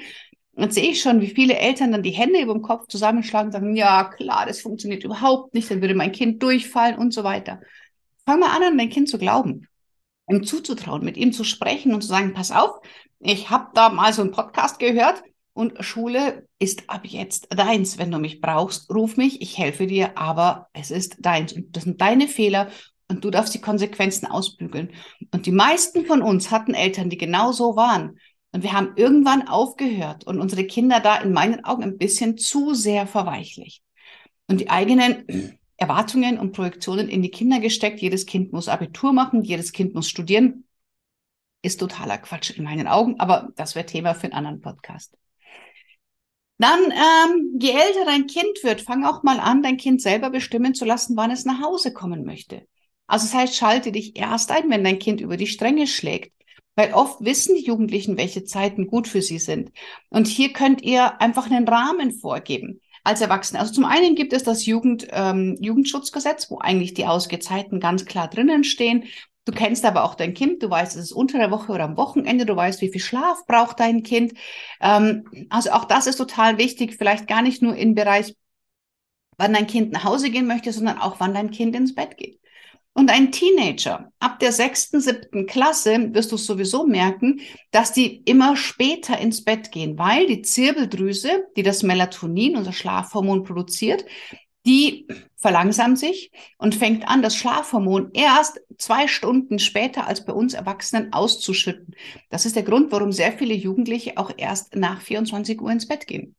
Und 0.55 0.75
sehe 0.75 0.91
ich 0.91 1.01
schon, 1.01 1.21
wie 1.21 1.29
viele 1.29 1.57
Eltern 1.57 1.93
dann 1.93 2.03
die 2.03 2.11
Hände 2.11 2.41
über 2.41 2.53
dem 2.53 2.63
Kopf 2.63 2.87
zusammenschlagen 2.89 3.47
und 3.47 3.53
sagen, 3.53 3.77
ja 3.77 4.05
klar, 4.05 4.45
das 4.47 4.61
funktioniert 4.61 5.03
überhaupt 5.03 5.55
nicht, 5.55 5.71
dann 5.71 5.81
würde 5.81 5.95
mein 5.95 6.13
Kind 6.13 6.43
durchfallen 6.43 6.99
und 6.99 7.15
so 7.15 7.25
weiter. 7.25 7.61
Fang 8.27 8.41
mal 8.41 8.55
an, 8.55 8.63
an 8.63 8.79
dein 8.79 8.91
Kind 8.91 9.09
zu 9.09 9.19
glauben, 9.19 9.67
ihm 10.29 10.45
zuzutrauen, 10.45 11.05
mit 11.05 11.17
ihm 11.17 11.33
zu 11.33 11.45
sprechen 11.45 11.95
und 11.95 12.03
zu 12.03 12.09
sagen, 12.09 12.35
pass 12.35 12.51
auf, 12.51 12.81
ich 13.21 13.51
habe 13.51 13.71
da 13.75 13.89
mal 13.89 14.13
so 14.13 14.23
einen 14.23 14.33
Podcast 14.33 14.79
gehört, 14.79 15.23
und 15.55 15.85
Schule 15.85 16.49
ist 16.59 16.89
ab 16.89 17.03
jetzt 17.05 17.49
deins. 17.51 17.99
Wenn 17.99 18.11
du 18.11 18.19
mich 18.19 18.41
brauchst, 18.41 18.91
ruf 18.91 19.17
mich, 19.17 19.43
ich 19.43 19.59
helfe 19.59 19.87
dir, 19.87 20.17
aber 20.17 20.69
es 20.73 20.91
ist 20.91 21.17
deins. 21.21 21.53
Und 21.53 21.77
das 21.77 21.85
sind 21.85 22.01
deine 22.01 22.29
Fehler 22.29 22.71
und 23.09 23.25
du 23.25 23.31
darfst 23.31 23.55
die 23.55 23.61
Konsequenzen 23.61 24.27
ausbügeln. 24.27 24.93
Und 25.33 25.47
die 25.47 25.53
meisten 25.53 26.07
von 26.07 26.23
uns 26.23 26.51
hatten 26.51 26.73
Eltern, 26.73 27.11
die 27.11 27.19
genau 27.19 27.53
so 27.53 27.77
waren. 27.77 28.19
Und 28.53 28.63
wir 28.63 28.73
haben 28.73 28.93
irgendwann 28.97 29.49
aufgehört 29.49 30.25
und 30.25 30.39
unsere 30.39 30.65
Kinder 30.65 31.01
da 31.01 31.17
in 31.17 31.33
meinen 31.33 31.65
Augen 31.65 31.83
ein 31.83 31.99
bisschen 31.99 32.37
zu 32.37 32.75
sehr 32.75 33.07
verweichlicht. 33.07 33.83
Und 34.47 34.61
die 34.61 34.71
eigenen 34.71 35.59
Erwartungen 35.77 36.39
und 36.39 36.53
Projektionen 36.53 37.09
in 37.09 37.23
die 37.23 37.31
Kinder 37.31 37.59
gesteckt. 37.59 38.01
Jedes 38.01 38.27
Kind 38.27 38.53
muss 38.53 38.69
Abitur 38.69 39.13
machen, 39.13 39.43
jedes 39.43 39.73
Kind 39.73 39.95
muss 39.95 40.09
studieren. 40.09 40.65
Ist 41.63 41.81
totaler 41.81 42.19
Quatsch 42.19 42.51
in 42.51 42.65
meinen 42.65 42.87
Augen, 42.87 43.19
aber 43.19 43.49
das 43.57 43.75
wäre 43.75 43.87
Thema 43.87 44.15
für 44.15 44.25
einen 44.25 44.35
anderen 44.35 44.61
Podcast. 44.61 45.17
Dann, 46.59 46.81
ähm, 46.93 47.59
je 47.59 47.71
älter 47.71 48.05
dein 48.05 48.27
Kind 48.27 48.63
wird, 48.63 48.83
fang 48.83 49.05
auch 49.05 49.25
mal 49.25 49.41
an, 49.41 49.63
dein 49.63 49.77
Kind 49.79 50.01
selber 50.01 50.31
bestimmen 50.31 50.75
zu 50.75 50.85
lassen, 50.85 51.17
wann 51.17 51.33
es 51.33 51.45
nach 51.45 51.61
Hause 51.61 51.93
kommen 51.93 52.25
möchte. 52.25 52.69
Also 53.09 53.27
das 53.27 53.35
heißt, 53.35 53.57
schalte 53.57 53.91
dich 53.91 54.17
erst 54.17 54.53
ein, 54.53 54.71
wenn 54.71 54.85
dein 54.85 55.01
Kind 55.01 55.21
über 55.21 55.37
die 55.37 55.49
Stränge 55.49 55.89
schlägt. 55.89 56.33
Weil 56.75 56.95
oft 56.95 57.23
wissen 57.23 57.55
die 57.55 57.65
Jugendlichen, 57.65 58.17
welche 58.17 58.45
Zeiten 58.45 58.87
gut 58.87 59.07
für 59.07 59.21
sie 59.23 59.39
sind. 59.39 59.73
Und 60.09 60.27
hier 60.27 60.53
könnt 60.53 60.83
ihr 60.83 61.21
einfach 61.21 61.51
einen 61.51 61.69
Rahmen 61.69 62.13
vorgeben 62.13 62.81
als 63.05 63.21
Erwachsene. 63.21 63.61
Also 63.61 63.73
zum 63.73 63.85
einen 63.85 64.15
gibt 64.15 64.33
es 64.33 64.45
das 64.45 64.65
Jugend, 64.65 65.09
ähm, 65.11 65.57
Jugendschutzgesetz, 65.61 66.51
wo 66.51 66.59
eigentlich 66.59 66.95
die 66.95 67.07
Ausgezeiten 67.07 67.81
ganz 67.81 68.05
klar 68.05 68.29
drinnen 68.29 68.65
stehen. 68.65 69.05
Du 69.45 69.53
kennst 69.53 69.85
aber 69.85 70.05
auch 70.05 70.15
dein 70.15 70.35
Kind, 70.35 70.63
du 70.63 70.71
weißt, 70.71 70.97
es 70.97 71.07
ist 71.07 71.13
unter 71.13 71.39
der 71.39 71.51
Woche 71.51 71.73
oder 71.73 71.85
am 71.85 71.97
Wochenende, 71.97 72.47
du 72.47 72.55
weißt, 72.55 72.81
wie 72.81 72.93
viel 72.93 73.01
Schlaf 73.01 73.45
braucht 73.47 73.81
dein 73.81 74.05
Kind. 74.05 74.35
Ähm, 74.81 75.47
also 75.51 75.73
auch 75.73 75.85
das 75.85 76.07
ist 76.07 76.17
total 76.17 76.59
wichtig, 76.59 76.95
vielleicht 76.97 77.27
gar 77.27 77.43
nicht 77.43 77.61
nur 77.61 77.75
im 77.77 77.95
Bereich, 77.95 78.37
wann 79.39 79.53
dein 79.53 79.67
Kind 79.67 79.93
nach 79.93 80.05
Hause 80.05 80.31
gehen 80.31 80.47
möchte, 80.47 80.73
sondern 80.73 80.99
auch 80.99 81.19
wann 81.19 81.35
dein 81.35 81.51
Kind 81.51 81.75
ins 81.75 81.95
Bett 81.95 82.17
geht. 82.17 82.39
Und 82.95 83.11
ein 83.11 83.33
Teenager 83.33 84.13
ab 84.19 84.39
der 84.39 84.53
sechsten, 84.53 85.01
siebten 85.01 85.47
Klasse 85.47 86.13
wirst 86.13 86.31
du 86.31 86.37
sowieso 86.37 86.87
merken, 86.87 87.41
dass 87.71 87.93
die 87.93 88.19
immer 88.25 88.55
später 88.55 89.19
ins 89.19 89.45
Bett 89.45 89.73
gehen, 89.73 89.99
weil 89.99 90.27
die 90.27 90.43
Zirbeldrüse, 90.43 91.47
die 91.57 91.63
das 91.63 91.83
Melatonin, 91.83 92.57
unser 92.57 92.73
Schlafhormon 92.73 93.45
produziert, 93.45 94.05
die 94.67 95.09
verlangsamt 95.37 95.99
sich 95.99 96.31
und 96.59 96.75
fängt 96.75 97.09
an, 97.09 97.23
das 97.23 97.35
Schlafhormon 97.35 98.11
erst 98.13 98.61
zwei 98.79 99.09
Stunden 99.09 99.59
später 99.59 100.07
als 100.07 100.25
bei 100.25 100.33
uns 100.33 100.55
Erwachsenen 100.55 101.13
auszuschütten. 101.13 101.97
Das 102.29 102.47
ist 102.47 102.57
der 102.57 102.63
Grund, 102.63 102.93
warum 102.93 103.11
sehr 103.11 103.33
viele 103.33 103.55
Jugendliche 103.55 104.19
auch 104.19 104.31
erst 104.37 104.77
nach 104.77 105.01
24 105.01 105.61
Uhr 105.61 105.71
ins 105.71 105.89
Bett 105.89 106.07
gehen. 106.07 106.37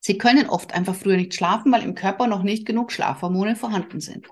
Sie 0.00 0.18
können 0.18 0.50
oft 0.50 0.74
einfach 0.74 0.94
früher 0.94 1.16
nicht 1.16 1.34
schlafen, 1.34 1.72
weil 1.72 1.82
im 1.82 1.94
Körper 1.94 2.26
noch 2.26 2.42
nicht 2.42 2.66
genug 2.66 2.92
Schlafhormone 2.92 3.56
vorhanden 3.56 4.00
sind. 4.00 4.28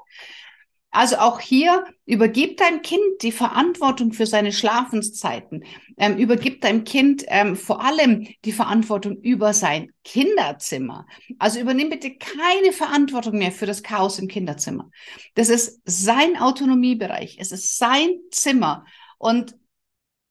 Also 0.92 1.16
auch 1.16 1.40
hier 1.40 1.86
übergibt 2.04 2.60
dein 2.60 2.82
Kind 2.82 3.22
die 3.22 3.32
Verantwortung 3.32 4.12
für 4.12 4.26
seine 4.26 4.52
Schlafenszeiten, 4.52 5.64
ähm, 5.96 6.18
übergibt 6.18 6.64
deinem 6.64 6.84
Kind 6.84 7.24
ähm, 7.28 7.56
vor 7.56 7.82
allem 7.82 8.28
die 8.44 8.52
Verantwortung 8.52 9.16
über 9.22 9.54
sein 9.54 9.90
Kinderzimmer. 10.04 11.06
Also 11.38 11.60
übernimm 11.60 11.88
bitte 11.88 12.14
keine 12.14 12.72
Verantwortung 12.72 13.38
mehr 13.38 13.52
für 13.52 13.64
das 13.64 13.82
Chaos 13.82 14.18
im 14.18 14.28
Kinderzimmer. 14.28 14.90
Das 15.34 15.48
ist 15.48 15.80
sein 15.86 16.36
Autonomiebereich, 16.36 17.38
es 17.40 17.52
ist 17.52 17.78
sein 17.78 18.20
Zimmer 18.30 18.84
und 19.16 19.56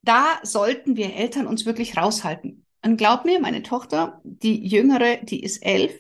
da 0.04 0.40
sollten 0.44 0.96
wir 0.96 1.16
Eltern 1.16 1.48
uns 1.48 1.66
wirklich 1.66 1.98
raushalten. 1.98 2.66
Und 2.84 2.98
glaub 2.98 3.26
mir, 3.26 3.40
meine 3.40 3.64
Tochter, 3.64 4.22
die 4.24 4.66
jüngere, 4.66 5.18
die 5.18 5.44
ist 5.44 5.60
elf, 5.64 6.00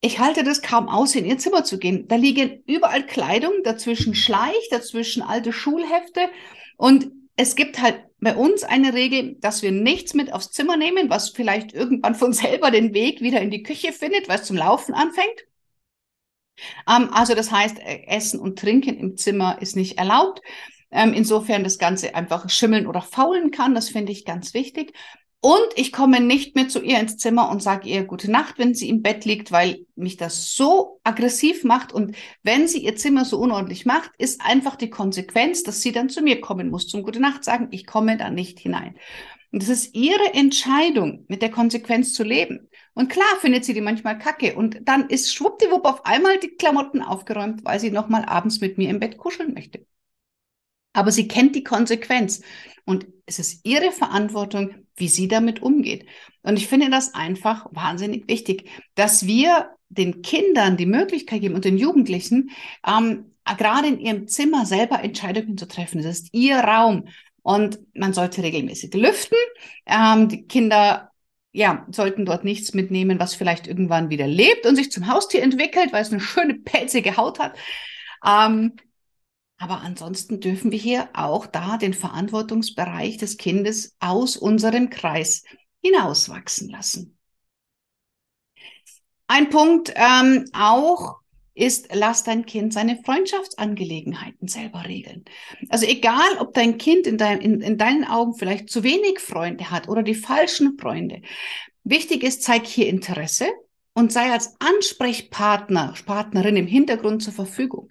ich 0.00 0.18
halte 0.20 0.44
das 0.44 0.62
kaum 0.62 0.88
aus, 0.88 1.14
in 1.14 1.24
ihr 1.24 1.38
Zimmer 1.38 1.64
zu 1.64 1.78
gehen. 1.78 2.06
Da 2.08 2.16
liegen 2.16 2.62
überall 2.66 3.04
Kleidung, 3.04 3.52
dazwischen 3.64 4.14
Schleich, 4.14 4.68
dazwischen 4.70 5.22
alte 5.22 5.52
Schulhefte. 5.52 6.28
Und 6.76 7.10
es 7.36 7.56
gibt 7.56 7.80
halt 7.80 8.04
bei 8.20 8.34
uns 8.34 8.64
eine 8.64 8.94
Regel, 8.94 9.36
dass 9.40 9.62
wir 9.62 9.72
nichts 9.72 10.14
mit 10.14 10.32
aufs 10.32 10.50
Zimmer 10.50 10.76
nehmen, 10.76 11.10
was 11.10 11.30
vielleicht 11.30 11.72
irgendwann 11.72 12.14
von 12.14 12.32
selber 12.32 12.70
den 12.70 12.94
Weg 12.94 13.20
wieder 13.20 13.40
in 13.40 13.50
die 13.50 13.62
Küche 13.62 13.92
findet, 13.92 14.28
weil 14.28 14.38
es 14.38 14.46
zum 14.46 14.56
Laufen 14.56 14.94
anfängt. 14.94 15.46
Ähm, 16.88 17.10
also 17.12 17.34
das 17.34 17.50
heißt, 17.50 17.78
äh, 17.78 18.04
Essen 18.06 18.40
und 18.40 18.58
Trinken 18.58 18.96
im 18.98 19.16
Zimmer 19.16 19.60
ist 19.60 19.76
nicht 19.76 19.98
erlaubt. 19.98 20.40
Ähm, 20.90 21.12
insofern 21.12 21.64
das 21.64 21.78
Ganze 21.78 22.14
einfach 22.14 22.48
schimmeln 22.48 22.86
oder 22.86 23.02
faulen 23.02 23.50
kann, 23.50 23.74
das 23.74 23.90
finde 23.90 24.10
ich 24.12 24.24
ganz 24.24 24.54
wichtig. 24.54 24.94
Und 25.40 25.68
ich 25.76 25.92
komme 25.92 26.20
nicht 26.20 26.56
mehr 26.56 26.68
zu 26.68 26.82
ihr 26.82 26.98
ins 26.98 27.16
Zimmer 27.16 27.48
und 27.48 27.62
sage 27.62 27.88
ihr 27.88 28.02
gute 28.02 28.28
Nacht, 28.28 28.58
wenn 28.58 28.74
sie 28.74 28.88
im 28.88 29.02
Bett 29.02 29.24
liegt, 29.24 29.52
weil 29.52 29.86
mich 29.94 30.16
das 30.16 30.56
so 30.56 31.00
aggressiv 31.04 31.62
macht. 31.62 31.92
Und 31.92 32.16
wenn 32.42 32.66
sie 32.66 32.78
ihr 32.78 32.96
Zimmer 32.96 33.24
so 33.24 33.38
unordentlich 33.38 33.86
macht, 33.86 34.10
ist 34.18 34.40
einfach 34.40 34.74
die 34.74 34.90
Konsequenz, 34.90 35.62
dass 35.62 35.80
sie 35.80 35.92
dann 35.92 36.08
zu 36.08 36.22
mir 36.22 36.40
kommen 36.40 36.70
muss 36.70 36.88
zum 36.88 37.04
gute 37.04 37.20
Nacht 37.20 37.44
sagen. 37.44 37.68
Ich 37.70 37.86
komme 37.86 38.16
da 38.16 38.30
nicht 38.30 38.58
hinein. 38.58 38.96
Und 39.52 39.62
das 39.62 39.68
ist 39.68 39.94
ihre 39.94 40.34
Entscheidung, 40.34 41.24
mit 41.28 41.40
der 41.40 41.50
Konsequenz 41.50 42.12
zu 42.12 42.24
leben. 42.24 42.68
Und 42.94 43.08
klar 43.08 43.38
findet 43.40 43.64
sie 43.64 43.74
die 43.74 43.80
manchmal 43.80 44.18
kacke. 44.18 44.56
Und 44.56 44.80
dann 44.82 45.08
ist 45.08 45.32
schwuppdiwupp 45.32 45.86
auf 45.86 46.04
einmal 46.04 46.38
die 46.38 46.56
Klamotten 46.56 47.00
aufgeräumt, 47.00 47.64
weil 47.64 47.78
sie 47.78 47.92
nochmal 47.92 48.24
abends 48.24 48.60
mit 48.60 48.76
mir 48.76 48.90
im 48.90 48.98
Bett 48.98 49.16
kuscheln 49.16 49.54
möchte. 49.54 49.86
Aber 50.92 51.12
sie 51.12 51.28
kennt 51.28 51.54
die 51.54 51.62
Konsequenz. 51.62 52.42
Und 52.84 53.06
es 53.28 53.38
ist 53.38 53.60
ihre 53.64 53.92
Verantwortung, 53.92 54.74
wie 54.96 55.08
sie 55.08 55.28
damit 55.28 55.62
umgeht. 55.62 56.06
Und 56.42 56.56
ich 56.56 56.66
finde 56.66 56.90
das 56.90 57.14
einfach 57.14 57.66
wahnsinnig 57.70 58.26
wichtig, 58.26 58.68
dass 58.94 59.26
wir 59.26 59.70
den 59.90 60.22
Kindern 60.22 60.76
die 60.76 60.86
Möglichkeit 60.86 61.42
geben 61.42 61.54
und 61.54 61.64
den 61.64 61.78
Jugendlichen, 61.78 62.50
ähm, 62.86 63.32
gerade 63.56 63.88
in 63.88 64.00
ihrem 64.00 64.28
Zimmer 64.28 64.66
selber 64.66 65.02
Entscheidungen 65.02 65.56
zu 65.56 65.68
treffen. 65.68 66.02
Das 66.02 66.20
ist 66.20 66.28
ihr 66.32 66.58
Raum. 66.58 67.08
Und 67.42 67.78
man 67.94 68.12
sollte 68.12 68.42
regelmäßig 68.42 68.92
lüften. 68.94 69.38
Ähm, 69.86 70.28
die 70.28 70.46
Kinder 70.46 71.10
ja, 71.52 71.86
sollten 71.90 72.26
dort 72.26 72.44
nichts 72.44 72.74
mitnehmen, 72.74 73.18
was 73.18 73.34
vielleicht 73.34 73.66
irgendwann 73.66 74.10
wieder 74.10 74.26
lebt 74.26 74.66
und 74.66 74.76
sich 74.76 74.90
zum 74.90 75.06
Haustier 75.06 75.42
entwickelt, 75.42 75.92
weil 75.92 76.02
es 76.02 76.12
eine 76.12 76.20
schöne 76.20 76.54
pelzige 76.54 77.16
Haut 77.16 77.38
hat. 77.38 77.56
Ähm, 78.24 78.72
aber 79.58 79.82
ansonsten 79.82 80.40
dürfen 80.40 80.70
wir 80.70 80.78
hier 80.78 81.08
auch 81.12 81.46
da 81.46 81.76
den 81.76 81.92
Verantwortungsbereich 81.92 83.18
des 83.18 83.36
Kindes 83.36 83.96
aus 83.98 84.36
unserem 84.36 84.88
Kreis 84.88 85.42
hinauswachsen 85.82 86.70
lassen. 86.70 87.18
Ein 89.26 89.50
Punkt 89.50 89.92
ähm, 89.94 90.46
auch 90.52 91.16
ist, 91.54 91.88
lass 91.92 92.22
dein 92.22 92.46
Kind 92.46 92.72
seine 92.72 93.02
Freundschaftsangelegenheiten 93.04 94.46
selber 94.46 94.84
regeln. 94.86 95.24
Also 95.68 95.86
egal, 95.86 96.38
ob 96.38 96.54
dein 96.54 96.78
Kind 96.78 97.06
in, 97.06 97.18
dein, 97.18 97.40
in, 97.40 97.60
in 97.60 97.76
deinen 97.76 98.04
Augen 98.04 98.34
vielleicht 98.34 98.70
zu 98.70 98.84
wenig 98.84 99.18
Freunde 99.18 99.70
hat 99.70 99.88
oder 99.88 100.02
die 100.02 100.14
falschen 100.14 100.78
Freunde. 100.78 101.20
Wichtig 101.82 102.22
ist, 102.22 102.42
zeig 102.42 102.66
hier 102.66 102.88
Interesse 102.88 103.46
und 103.92 104.12
sei 104.12 104.30
als 104.30 104.54
Ansprechpartner, 104.60 105.94
Partnerin 106.06 106.56
im 106.56 106.66
Hintergrund 106.68 107.22
zur 107.22 107.32
Verfügung. 107.32 107.88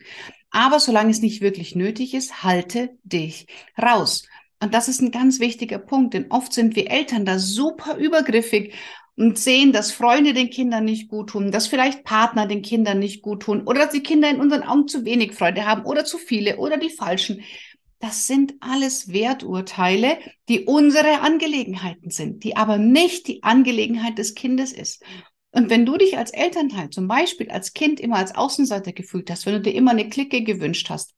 Aber 0.52 0.80
solange 0.80 1.12
es 1.12 1.22
nicht 1.22 1.42
wirklich 1.42 1.76
nötig 1.76 2.14
ist, 2.14 2.44
halte 2.44 2.98
dich 3.04 3.48
raus. 3.82 4.24
Und 4.62 4.74
das 4.74 4.88
ist 4.88 5.02
ein 5.02 5.12
ganz 5.12 5.40
wichtiger 5.40 5.78
Punkt, 5.78 6.14
denn 6.14 6.32
oft 6.32 6.52
sind 6.54 6.76
wir 6.76 6.90
Eltern 6.90 7.26
da 7.26 7.38
super 7.38 7.96
übergriffig 7.98 8.74
und 9.16 9.38
sehen, 9.38 9.72
dass 9.72 9.92
Freunde 9.92 10.34
den 10.34 10.50
Kindern 10.50 10.86
nicht 10.86 11.10
gut 11.10 11.32
tun, 11.32 11.52
dass 11.52 11.68
vielleicht 11.68 12.04
Partner 12.04 12.48
den 12.48 12.62
Kindern 12.62 13.00
nicht 13.00 13.22
gut 13.22 13.44
tun 13.44 13.64
oder 13.66 13.82
dass 13.82 13.92
die 13.92 14.04
Kinder 14.04 14.30
in 14.30 14.40
unseren 14.40 14.64
Augen 14.64 14.88
zu 14.88 15.06
wenig 15.06 15.34
Freunde 15.34 15.66
haben 15.66 15.86
oder 15.86 16.06
zu 16.06 16.18
viele 16.18 16.58
oder 16.58 16.78
die 16.78 16.90
falschen. 16.90 17.44
Das 18.00 18.28
sind 18.28 18.54
alles 18.60 19.12
Werturteile, 19.12 20.20
die 20.50 20.66
unsere 20.66 21.22
Angelegenheiten 21.22 22.12
sind, 22.12 22.44
die 22.44 22.56
aber 22.56 22.78
nicht 22.78 23.28
die 23.28 23.42
Angelegenheit 23.42 24.20
des 24.20 24.36
Kindes 24.36 24.72
ist. 24.72 25.04
Und 25.58 25.72
wenn 25.72 25.88
du 25.88 25.98
dich 25.98 26.20
als 26.20 26.30
Elternteil 26.30 26.92
zum 26.92 27.08
Beispiel 27.08 27.50
als 27.50 27.74
Kind 27.74 28.00
immer 28.00 28.18
als 28.18 28.36
Außenseiter 28.36 28.94
gefühlt 28.94 29.32
hast, 29.32 29.48
wenn 29.48 29.56
du 29.56 29.62
dir 29.62 29.74
immer 29.74 29.90
eine 29.90 30.08
Clique 30.08 30.44
gewünscht 30.44 30.92
hast, 30.92 31.16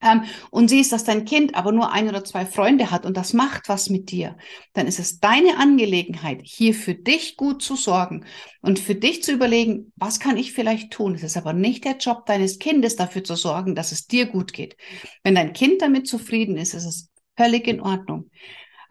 ähm, 0.00 0.22
und 0.50 0.68
siehst, 0.68 0.92
dass 0.92 1.02
dein 1.02 1.24
Kind 1.24 1.56
aber 1.56 1.72
nur 1.72 1.90
ein 1.90 2.08
oder 2.08 2.22
zwei 2.22 2.46
Freunde 2.46 2.92
hat 2.92 3.04
und 3.04 3.16
das 3.16 3.32
macht 3.32 3.68
was 3.68 3.90
mit 3.90 4.12
dir, 4.12 4.36
dann 4.74 4.86
ist 4.86 5.00
es 5.00 5.18
deine 5.18 5.56
Angelegenheit, 5.56 6.42
hier 6.44 6.74
für 6.74 6.94
dich 6.94 7.36
gut 7.36 7.60
zu 7.60 7.74
sorgen 7.74 8.24
und 8.60 8.78
für 8.78 8.94
dich 8.94 9.24
zu 9.24 9.32
überlegen, 9.32 9.92
was 9.96 10.20
kann 10.20 10.36
ich 10.36 10.52
vielleicht 10.52 10.92
tun. 10.92 11.16
Es 11.16 11.24
ist 11.24 11.36
aber 11.36 11.52
nicht 11.52 11.84
der 11.84 11.96
Job 11.96 12.24
deines 12.26 12.60
Kindes, 12.60 12.94
dafür 12.94 13.24
zu 13.24 13.34
sorgen, 13.34 13.74
dass 13.74 13.90
es 13.90 14.06
dir 14.06 14.26
gut 14.26 14.52
geht. 14.52 14.76
Wenn 15.24 15.34
dein 15.34 15.52
Kind 15.54 15.82
damit 15.82 16.06
zufrieden 16.06 16.56
ist, 16.56 16.72
ist 16.72 16.84
es 16.86 17.10
völlig 17.36 17.66
in 17.66 17.80
Ordnung. 17.80 18.30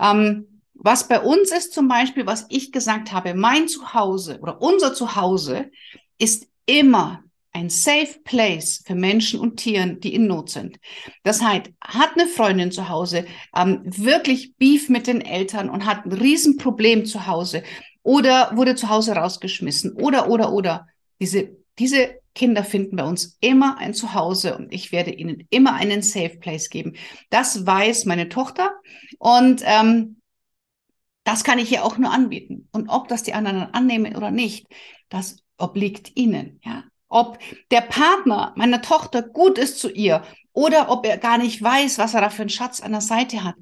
Ähm, 0.02 0.55
was 0.86 1.08
bei 1.08 1.20
uns 1.20 1.52
ist 1.52 1.74
zum 1.74 1.88
Beispiel, 1.88 2.28
was 2.28 2.46
ich 2.50 2.72
gesagt 2.72 3.12
habe, 3.12 3.34
mein 3.34 3.68
Zuhause 3.68 4.40
oder 4.40 4.62
unser 4.62 4.94
Zuhause 4.94 5.72
ist 6.20 6.48
immer 6.68 7.24
ein 7.54 7.72
safe 7.72 8.20
place 8.24 8.84
für 8.86 8.94
Menschen 8.94 9.40
und 9.40 9.58
Tieren, 9.58 10.00
die 10.00 10.14
in 10.14 10.28
Not 10.28 10.52
sind. 10.52 10.78
Das 11.24 11.42
heißt, 11.42 11.72
hat 11.82 12.12
eine 12.14 12.28
Freundin 12.28 12.72
zu 12.72 12.88
Hause 12.88 13.26
ähm, 13.56 13.82
wirklich 13.86 14.56
Beef 14.58 14.88
mit 14.88 15.08
den 15.08 15.22
Eltern 15.22 15.72
und 15.72 15.88
hat 15.88 16.06
ein 16.06 16.12
Riesenproblem 16.12 17.06
zu 17.06 17.26
Hause 17.26 17.64
oder 18.04 18.52
wurde 18.56 18.76
zu 18.76 18.88
Hause 18.88 19.14
rausgeschmissen 19.14 19.94
oder, 19.94 20.30
oder, 20.30 20.54
oder. 20.54 20.88
Diese, 21.20 21.50
diese 21.80 22.20
Kinder 22.36 22.64
finden 22.64 22.98
bei 22.98 23.06
uns 23.06 23.38
immer 23.42 23.80
ein 23.80 23.96
Zuhause 23.96 24.56
und 24.56 24.72
ich 24.72 24.92
werde 24.92 25.12
ihnen 25.12 25.48
immer 25.50 25.74
einen 25.74 26.04
safe 26.04 26.38
place 26.38 26.70
geben. 26.70 26.94
Das 27.32 27.66
weiß 27.66 28.06
meine 28.06 28.30
Tochter 28.30 28.70
und 29.18 29.64
ähm, 29.66 30.18
das 31.26 31.44
kann 31.44 31.60
ich 31.60 31.68
hier 31.68 31.84
auch 31.84 31.98
nur 31.98 32.12
anbieten. 32.12 32.70
Und 32.72 32.88
ob 32.88 33.10
das 33.10 33.24
die 33.24 33.34
anderen 33.34 33.74
annehmen 33.74 34.16
oder 34.16 34.32
nicht, 34.32 34.68
das 35.10 35.44
obliegt 35.58 36.16
ihnen, 36.16 36.62
ja. 36.64 36.86
Ob 37.08 37.40
der 37.72 37.82
Partner 37.82 38.54
meiner 38.56 38.82
Tochter 38.82 39.22
gut 39.22 39.58
ist 39.58 39.80
zu 39.80 39.90
ihr 39.90 40.24
oder 40.54 40.90
ob 40.90 41.06
er 41.06 41.18
gar 41.18 41.38
nicht 41.38 41.62
weiß, 41.62 41.98
was 41.98 42.14
er 42.14 42.22
da 42.22 42.30
für 42.30 42.42
einen 42.42 42.50
Schatz 42.50 42.82
an 42.82 42.92
der 42.92 43.02
Seite 43.02 43.44
hat. 43.44 43.56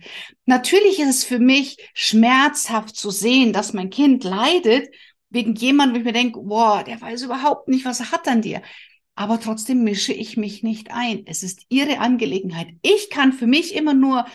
Natürlich 0.45 0.99
ist 0.99 1.10
es 1.10 1.23
für 1.23 1.39
mich 1.39 1.78
schmerzhaft 1.93 2.95
zu 2.95 3.12
sehen, 3.12 3.52
dass 3.52 3.73
mein 3.73 3.89
Kind 3.89 4.23
leidet 4.23 4.89
wegen 5.30 5.56
jemandem, 5.56 5.95
wo 5.95 5.99
ich 5.99 6.06
mir 6.06 6.13
denke, 6.13 6.39
boah, 6.39 6.84
der 6.84 7.02
weiß 7.02 7.23
überhaupt 7.23 7.67
nicht, 7.67 7.86
was 7.86 7.99
er 7.99 8.12
hat 8.12 8.28
an 8.28 8.41
dir. 8.41 8.62
Aber 9.15 9.39
trotzdem 9.39 9.84
mische 9.84 10.13
ich 10.13 10.38
mich 10.38 10.63
nicht 10.63 10.91
ein. 10.91 11.23
Es 11.26 11.43
ist 11.43 11.65
ihre 11.69 11.99
Angelegenheit. 11.99 12.69
Ich 12.82 13.10
kann 13.10 13.34
für 13.34 13.47
mich 13.47 13.76
immer 13.76 13.93
nur 13.93 14.26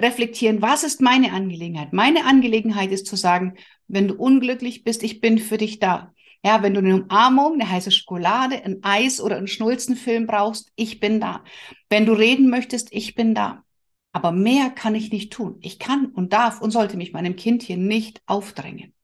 reflektieren, 0.00 0.62
was 0.62 0.84
ist 0.84 1.00
meine 1.00 1.32
Angelegenheit? 1.32 1.92
Meine 1.92 2.24
Angelegenheit 2.24 2.92
ist 2.92 3.06
zu 3.06 3.16
sagen, 3.16 3.54
wenn 3.88 4.08
du 4.08 4.14
unglücklich 4.14 4.84
bist, 4.84 5.02
ich 5.02 5.20
bin 5.20 5.38
für 5.38 5.58
dich 5.58 5.78
da. 5.78 6.12
Ja, 6.44 6.62
wenn 6.62 6.74
du 6.74 6.80
eine 6.80 7.02
Umarmung, 7.02 7.54
eine 7.54 7.68
heiße 7.68 7.90
Schokolade, 7.90 8.64
ein 8.64 8.78
Eis 8.82 9.20
oder 9.20 9.36
einen 9.36 9.48
Schnulzenfilm 9.48 10.26
brauchst, 10.26 10.70
ich 10.76 11.00
bin 11.00 11.20
da. 11.20 11.42
Wenn 11.88 12.06
du 12.06 12.12
reden 12.12 12.48
möchtest, 12.48 12.92
ich 12.92 13.14
bin 13.14 13.34
da. 13.34 13.64
Aber 14.12 14.30
mehr 14.32 14.70
kann 14.70 14.94
ich 14.94 15.10
nicht 15.10 15.32
tun. 15.32 15.58
Ich 15.60 15.78
kann 15.78 16.06
und 16.06 16.32
darf 16.32 16.60
und 16.60 16.70
sollte 16.70 16.96
mich 16.96 17.12
meinem 17.12 17.36
Kind 17.36 17.62
hier 17.62 17.76
nicht 17.76 18.22
aufdrängen. 18.26 18.94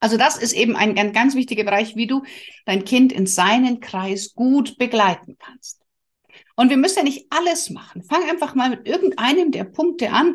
Also 0.00 0.16
das 0.16 0.36
ist 0.36 0.52
eben 0.52 0.76
ein, 0.76 0.96
ein 0.96 1.12
ganz 1.12 1.34
wichtiger 1.34 1.64
Bereich, 1.64 1.96
wie 1.96 2.06
du 2.06 2.22
dein 2.64 2.84
Kind 2.84 3.12
in 3.12 3.26
seinen 3.26 3.80
Kreis 3.80 4.34
gut 4.34 4.78
begleiten 4.78 5.36
kannst. 5.38 5.82
Und 6.58 6.70
wir 6.70 6.76
müssen 6.76 6.98
ja 6.98 7.04
nicht 7.04 7.26
alles 7.30 7.70
machen. 7.70 8.02
Fang 8.02 8.28
einfach 8.28 8.56
mal 8.56 8.68
mit 8.68 8.84
irgendeinem 8.84 9.52
der 9.52 9.62
Punkte 9.62 10.10
an. 10.10 10.34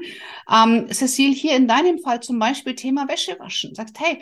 Ähm, 0.50 0.88
Cecile, 0.90 1.34
hier 1.34 1.58
in 1.58 1.68
deinem 1.68 2.00
Fall 2.00 2.22
zum 2.22 2.40
Beispiel 2.40 2.76
Thema 2.76 3.10
Wäsche 3.10 3.38
waschen. 3.40 3.76
Sagst, 3.76 4.00
hey, 4.00 4.22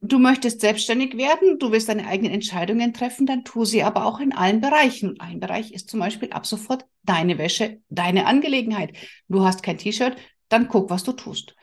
du 0.00 0.20
möchtest 0.20 0.60
selbstständig 0.60 1.16
werden, 1.16 1.58
du 1.58 1.72
willst 1.72 1.88
deine 1.88 2.06
eigenen 2.06 2.30
Entscheidungen 2.30 2.94
treffen, 2.94 3.26
dann 3.26 3.42
tu 3.42 3.64
sie 3.64 3.82
aber 3.82 4.06
auch 4.06 4.20
in 4.20 4.32
allen 4.32 4.60
Bereichen. 4.60 5.10
Und 5.10 5.20
ein 5.20 5.40
Bereich 5.40 5.72
ist 5.72 5.90
zum 5.90 5.98
Beispiel 5.98 6.30
ab 6.30 6.46
sofort 6.46 6.86
deine 7.02 7.38
Wäsche, 7.38 7.80
deine 7.88 8.26
Angelegenheit. 8.26 8.92
Du 9.26 9.44
hast 9.44 9.64
kein 9.64 9.78
T-Shirt, 9.78 10.16
dann 10.48 10.68
guck, 10.68 10.90
was 10.90 11.02
du 11.02 11.10
tust. 11.10 11.56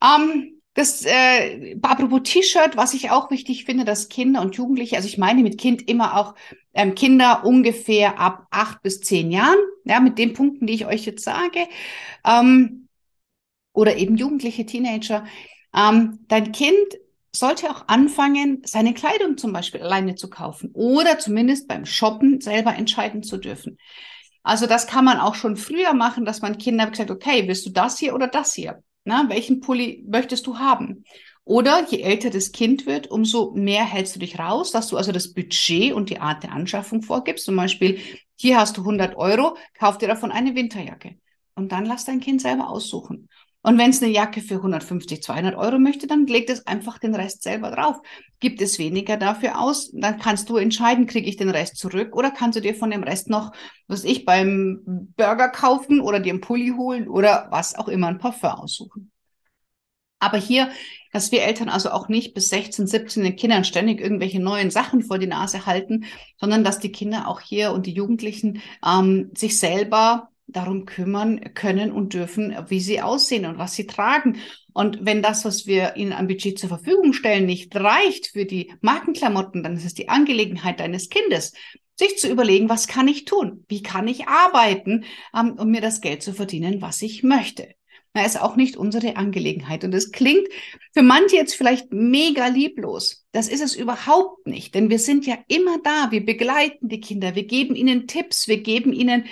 Ähm, 0.00 0.62
das, 0.74 1.04
äh, 1.04 1.76
apropos 1.82 2.22
T-Shirt, 2.24 2.76
was 2.76 2.94
ich 2.94 3.10
auch 3.10 3.30
wichtig 3.30 3.64
finde, 3.64 3.84
dass 3.84 4.08
Kinder 4.08 4.40
und 4.40 4.56
Jugendliche, 4.56 4.96
also 4.96 5.06
ich 5.06 5.18
meine 5.18 5.42
mit 5.42 5.56
Kind 5.58 5.88
immer 5.88 6.16
auch 6.16 6.34
ähm, 6.74 6.94
Kinder 6.96 7.44
ungefähr 7.44 8.18
ab 8.18 8.48
acht 8.50 8.82
bis 8.82 9.00
zehn 9.00 9.30
Jahren, 9.30 9.58
ja, 9.84 10.00
mit 10.00 10.18
den 10.18 10.32
Punkten, 10.32 10.66
die 10.66 10.74
ich 10.74 10.86
euch 10.86 11.06
jetzt 11.06 11.24
sage, 11.24 11.66
ähm, 12.26 12.88
oder 13.72 13.96
eben 13.96 14.16
Jugendliche, 14.16 14.66
Teenager. 14.66 15.24
Ähm, 15.74 16.20
dein 16.28 16.52
Kind 16.52 16.76
sollte 17.34 17.70
auch 17.70 17.88
anfangen, 17.88 18.62
seine 18.64 18.94
Kleidung 18.94 19.36
zum 19.38 19.52
Beispiel 19.52 19.82
alleine 19.82 20.14
zu 20.16 20.30
kaufen 20.30 20.70
oder 20.72 21.18
zumindest 21.18 21.68
beim 21.68 21.86
Shoppen 21.86 22.40
selber 22.40 22.74
entscheiden 22.74 23.22
zu 23.22 23.38
dürfen. 23.38 23.78
Also 24.42 24.66
das 24.66 24.86
kann 24.86 25.04
man 25.04 25.18
auch 25.18 25.34
schon 25.34 25.56
früher 25.56 25.94
machen, 25.94 26.24
dass 26.24 26.42
man 26.42 26.58
Kinder 26.58 26.88
gesagt, 26.90 27.10
okay, 27.10 27.46
willst 27.48 27.66
du 27.66 27.70
das 27.70 27.98
hier 27.98 28.14
oder 28.14 28.28
das 28.28 28.54
hier? 28.54 28.82
Na, 29.04 29.28
welchen 29.28 29.60
Pulli 29.60 30.04
möchtest 30.08 30.46
du 30.46 30.58
haben? 30.58 31.04
Oder 31.44 31.86
je 31.90 32.00
älter 32.00 32.30
das 32.30 32.52
Kind 32.52 32.86
wird, 32.86 33.10
umso 33.10 33.52
mehr 33.52 33.84
hältst 33.84 34.16
du 34.16 34.20
dich 34.20 34.38
raus, 34.38 34.70
dass 34.70 34.88
du 34.88 34.96
also 34.96 35.12
das 35.12 35.34
Budget 35.34 35.92
und 35.92 36.08
die 36.08 36.20
Art 36.20 36.42
der 36.42 36.52
Anschaffung 36.52 37.02
vorgibst. 37.02 37.44
Zum 37.44 37.56
Beispiel, 37.56 38.00
hier 38.36 38.58
hast 38.58 38.78
du 38.78 38.84
100 38.84 39.16
Euro, 39.16 39.56
kauf 39.74 39.98
dir 39.98 40.08
davon 40.08 40.32
eine 40.32 40.54
Winterjacke. 40.54 41.16
Und 41.54 41.70
dann 41.70 41.84
lass 41.84 42.06
dein 42.06 42.20
Kind 42.20 42.40
selber 42.40 42.70
aussuchen. 42.70 43.28
Und 43.64 43.78
wenn 43.78 43.90
es 43.90 44.02
eine 44.02 44.12
Jacke 44.12 44.42
für 44.42 44.56
150, 44.56 45.22
200 45.22 45.56
Euro 45.56 45.78
möchte, 45.78 46.06
dann 46.06 46.26
legt 46.26 46.50
es 46.50 46.66
einfach 46.66 46.98
den 46.98 47.14
Rest 47.14 47.42
selber 47.42 47.70
drauf. 47.70 47.96
Gibt 48.38 48.60
es 48.60 48.78
weniger 48.78 49.16
dafür 49.16 49.58
aus, 49.58 49.90
dann 49.94 50.18
kannst 50.18 50.50
du 50.50 50.58
entscheiden, 50.58 51.06
kriege 51.06 51.26
ich 51.26 51.38
den 51.38 51.48
Rest 51.48 51.78
zurück 51.78 52.14
oder 52.14 52.30
kannst 52.30 52.56
du 52.56 52.60
dir 52.60 52.74
von 52.74 52.90
dem 52.90 53.02
Rest 53.02 53.30
noch, 53.30 53.52
was 53.86 54.04
ich 54.04 54.26
beim 54.26 54.82
Burger 55.16 55.48
kaufen 55.48 56.00
oder 56.00 56.20
dir 56.20 56.34
einen 56.34 56.42
Pulli 56.42 56.74
holen 56.76 57.08
oder 57.08 57.48
was 57.50 57.74
auch 57.74 57.88
immer, 57.88 58.08
ein 58.08 58.18
Parfum 58.18 58.50
aussuchen. 58.50 59.10
Aber 60.18 60.36
hier, 60.36 60.68
dass 61.12 61.32
wir 61.32 61.42
Eltern 61.42 61.70
also 61.70 61.90
auch 61.90 62.08
nicht 62.08 62.34
bis 62.34 62.50
16, 62.50 62.86
17 62.86 63.22
den 63.22 63.36
Kindern 63.36 63.64
ständig 63.64 63.98
irgendwelche 63.98 64.40
neuen 64.40 64.70
Sachen 64.70 65.02
vor 65.02 65.18
die 65.18 65.26
Nase 65.26 65.64
halten, 65.64 66.04
sondern 66.38 66.64
dass 66.64 66.80
die 66.80 66.92
Kinder 66.92 67.28
auch 67.28 67.40
hier 67.40 67.72
und 67.72 67.86
die 67.86 67.94
Jugendlichen 67.94 68.60
ähm, 68.86 69.30
sich 69.34 69.58
selber 69.58 70.28
darum 70.46 70.86
kümmern 70.86 71.54
können 71.54 71.90
und 71.92 72.14
dürfen, 72.14 72.56
wie 72.68 72.80
sie 72.80 73.00
aussehen 73.00 73.46
und 73.46 73.58
was 73.58 73.74
sie 73.74 73.86
tragen. 73.86 74.38
Und 74.72 75.04
wenn 75.04 75.22
das, 75.22 75.44
was 75.44 75.66
wir 75.66 75.96
ihnen 75.96 76.12
an 76.12 76.26
Budget 76.26 76.58
zur 76.58 76.68
Verfügung 76.68 77.12
stellen, 77.12 77.46
nicht 77.46 77.74
reicht 77.74 78.28
für 78.28 78.44
die 78.44 78.72
Markenklamotten, 78.80 79.62
dann 79.62 79.76
ist 79.76 79.84
es 79.84 79.94
die 79.94 80.08
Angelegenheit 80.08 80.80
deines 80.80 81.08
Kindes, 81.08 81.52
sich 81.96 82.18
zu 82.18 82.28
überlegen, 82.28 82.68
was 82.68 82.88
kann 82.88 83.08
ich 83.08 83.24
tun? 83.24 83.64
Wie 83.68 83.82
kann 83.82 84.08
ich 84.08 84.26
arbeiten, 84.26 85.04
ähm, 85.36 85.56
um 85.58 85.70
mir 85.70 85.80
das 85.80 86.00
Geld 86.00 86.22
zu 86.22 86.32
verdienen, 86.32 86.82
was 86.82 87.02
ich 87.02 87.22
möchte? 87.22 87.68
Na, 88.14 88.24
ist 88.24 88.40
auch 88.40 88.54
nicht 88.54 88.76
unsere 88.76 89.16
Angelegenheit. 89.16 89.82
Und 89.82 89.92
es 89.92 90.12
klingt 90.12 90.46
für 90.92 91.02
manche 91.02 91.36
jetzt 91.36 91.54
vielleicht 91.54 91.92
mega 91.92 92.46
lieblos. 92.46 93.26
Das 93.32 93.48
ist 93.48 93.60
es 93.60 93.74
überhaupt 93.74 94.46
nicht, 94.46 94.74
denn 94.74 94.88
wir 94.88 95.00
sind 95.00 95.26
ja 95.26 95.36
immer 95.48 95.78
da. 95.82 96.12
Wir 96.12 96.24
begleiten 96.24 96.88
die 96.88 97.00
Kinder, 97.00 97.34
wir 97.34 97.44
geben 97.44 97.74
ihnen 97.74 98.06
Tipps, 98.06 98.46
wir 98.46 98.62
geben 98.62 98.92
ihnen 98.92 99.24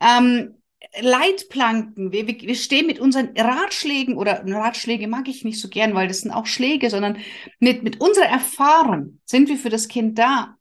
ähm, 0.00 0.57
Leitplanken. 1.00 2.12
Wir, 2.12 2.26
wir, 2.26 2.54
stehen 2.54 2.86
mit 2.86 2.98
unseren 2.98 3.36
Ratschlägen 3.36 4.16
oder 4.16 4.44
Ratschläge 4.46 5.08
mag 5.08 5.28
ich 5.28 5.44
nicht 5.44 5.60
so 5.60 5.68
gern, 5.68 5.94
weil 5.94 6.08
das 6.08 6.20
sind 6.20 6.30
auch 6.30 6.46
Schläge, 6.46 6.90
sondern 6.90 7.18
mit, 7.60 7.82
mit 7.82 8.00
unserer 8.00 8.26
Erfahrung 8.26 9.20
sind 9.24 9.48
wir 9.48 9.56
für 9.56 9.70
das 9.70 9.88
Kind 9.88 10.18
da. 10.18 10.56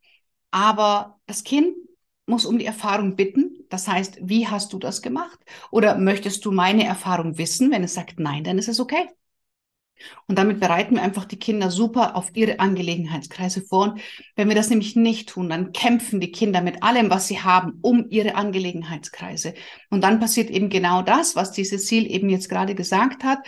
Aber 0.52 1.20
das 1.26 1.44
Kind 1.44 1.76
muss 2.26 2.46
um 2.46 2.58
die 2.58 2.66
Erfahrung 2.66 3.16
bitten. 3.16 3.66
Das 3.70 3.88
heißt, 3.88 4.20
wie 4.22 4.48
hast 4.48 4.74
du 4.74 4.80
das 4.80 5.02
gemacht? 5.02 5.40
Oder 5.72 5.98
möchtest 5.98 6.46
du 6.46 6.52
meine 6.52 6.86
Erfahrung 6.86 7.38
wissen? 7.38 7.72
Wenn 7.72 7.84
es 7.84 7.94
sagt 7.94 8.20
nein, 8.20 8.44
dann 8.44 8.58
ist 8.58 8.68
es 8.68 8.80
okay. 8.80 9.08
Und 10.28 10.38
damit 10.38 10.60
bereiten 10.60 10.96
wir 10.96 11.04
einfach 11.04 11.26
die 11.26 11.40
Kinder 11.40 11.72
super 11.72 12.16
auf 12.16 12.32
ihre 12.34 12.60
Angelegenheitskreise 12.60 13.62
vor. 13.62 13.84
Und 13.84 14.02
wenn 14.36 14.48
wir 14.48 14.56
das 14.56 14.70
nämlich 14.70 14.96
nicht 14.96 15.30
tun, 15.30 15.50
dann 15.50 15.72
kämpfen 15.72 16.20
die 16.20 16.32
Kinder 16.32 16.62
mit 16.62 16.84
allem, 16.84 17.10
was 17.10 17.28
sie 17.28 17.42
haben, 17.42 17.80
um 17.82 18.06
ihre 18.10 18.36
Angelegenheitskreise. 18.36 19.54
Und 19.90 20.04
dann 20.04 20.20
passiert 20.20 20.50
eben 20.50 20.70
genau 20.70 21.02
das, 21.02 21.36
was 21.36 21.52
die 21.52 21.64
Cecile 21.64 22.08
eben 22.08 22.30
jetzt 22.30 22.50
gerade 22.50 22.76
gesagt 22.76 23.24
hat, 23.24 23.40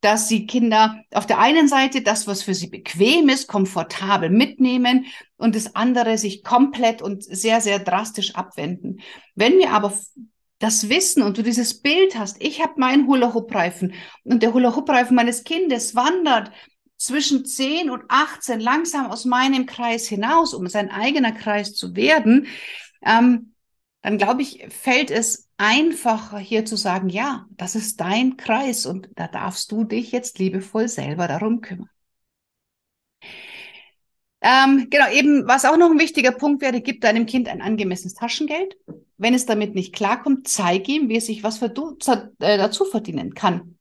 dass 0.00 0.28
sie 0.28 0.46
Kinder 0.46 1.02
auf 1.12 1.26
der 1.26 1.38
einen 1.38 1.68
Seite 1.68 2.02
das, 2.02 2.26
was 2.26 2.42
für 2.42 2.54
sie 2.54 2.68
bequem 2.68 3.28
ist, 3.28 3.48
komfortabel 3.48 4.30
mitnehmen 4.30 5.06
und 5.36 5.54
das 5.54 5.74
andere 5.74 6.18
sich 6.18 6.44
komplett 6.44 7.02
und 7.02 7.24
sehr, 7.24 7.60
sehr 7.60 7.78
drastisch 7.78 8.34
abwenden. 8.34 9.00
Wenn 9.34 9.58
wir 9.58 9.72
aber 9.72 9.92
das 10.58 10.88
Wissen 10.88 11.22
und 11.22 11.38
du 11.38 11.42
dieses 11.42 11.80
Bild 11.80 12.18
hast, 12.18 12.36
ich 12.40 12.62
habe 12.62 12.80
meinen 12.80 13.06
Hula-Hoop-Reifen 13.06 13.94
und 14.24 14.42
der 14.42 14.52
Hula-Hoop-Reifen 14.52 15.14
meines 15.14 15.44
Kindes 15.44 15.94
wandert 15.94 16.50
zwischen 16.96 17.44
10 17.44 17.90
und 17.90 18.04
18 18.08 18.58
langsam 18.58 19.06
aus 19.06 19.24
meinem 19.24 19.66
Kreis 19.66 20.08
hinaus, 20.08 20.52
um 20.54 20.66
sein 20.66 20.90
eigener 20.90 21.32
Kreis 21.32 21.74
zu 21.74 21.94
werden, 21.94 22.48
ähm, 23.02 23.54
dann 24.02 24.18
glaube 24.18 24.42
ich, 24.42 24.66
fällt 24.70 25.10
es 25.10 25.48
einfacher 25.56 26.38
hier 26.38 26.64
zu 26.64 26.76
sagen, 26.76 27.08
ja, 27.08 27.46
das 27.50 27.74
ist 27.74 28.00
dein 28.00 28.36
Kreis 28.36 28.86
und 28.86 29.08
da 29.16 29.28
darfst 29.28 29.70
du 29.72 29.84
dich 29.84 30.12
jetzt 30.12 30.38
liebevoll 30.38 30.88
selber 30.88 31.28
darum 31.28 31.60
kümmern. 31.60 31.90
Ähm, 34.40 34.86
genau, 34.88 35.10
eben, 35.10 35.46
was 35.48 35.64
auch 35.64 35.76
noch 35.76 35.90
ein 35.90 35.98
wichtiger 35.98 36.30
Punkt 36.30 36.62
wäre, 36.62 36.80
gib 36.80 37.00
deinem 37.00 37.26
Kind 37.26 37.48
ein 37.48 37.60
angemessenes 37.60 38.14
Taschengeld. 38.14 38.76
Wenn 39.18 39.34
es 39.34 39.46
damit 39.46 39.74
nicht 39.74 39.94
klarkommt, 39.94 40.48
zeig 40.48 40.88
ihm, 40.88 41.08
wie 41.08 41.16
es 41.16 41.26
sich 41.26 41.42
was 41.42 41.60
äh, 41.60 41.68
dazu 42.38 42.84
verdienen 42.84 43.34
kann. 43.34 43.78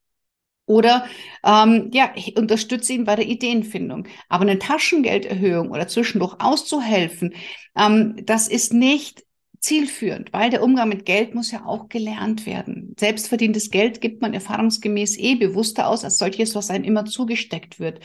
Oder 0.66 1.06
ähm, 1.46 1.92
ja, 1.94 2.14
unterstütze 2.36 2.92
ihn 2.92 3.06
bei 3.06 3.16
der 3.16 3.26
Ideenfindung. 3.26 4.08
Aber 4.28 4.42
eine 4.42 4.60
Taschengelderhöhung 4.60 5.72
oder 5.72 5.88
zwischendurch 5.88 6.36
auszuhelfen, 6.40 7.34
ähm, 7.78 8.18
das 8.26 8.50
ist 8.50 8.74
nicht 8.74 9.24
zielführend, 9.60 10.34
weil 10.34 10.50
der 10.50 10.64
Umgang 10.64 10.90
mit 10.90 11.06
Geld 11.06 11.36
muss 11.36 11.52
ja 11.52 11.66
auch 11.66 11.90
gelernt 11.90 12.46
werden. 12.46 12.94
Selbstverdientes 13.00 13.70
Geld 13.70 14.02
gibt 14.02 14.22
man 14.22 14.34
erfahrungsgemäß 14.34 15.18
eh 15.18 15.36
bewusster 15.36 15.88
aus 15.88 16.04
als 16.04 16.18
solches, 16.18 16.56
was 16.56 16.70
einem 16.70 16.84
immer 16.84 17.06
zugesteckt 17.06 17.80
wird. 17.80 18.00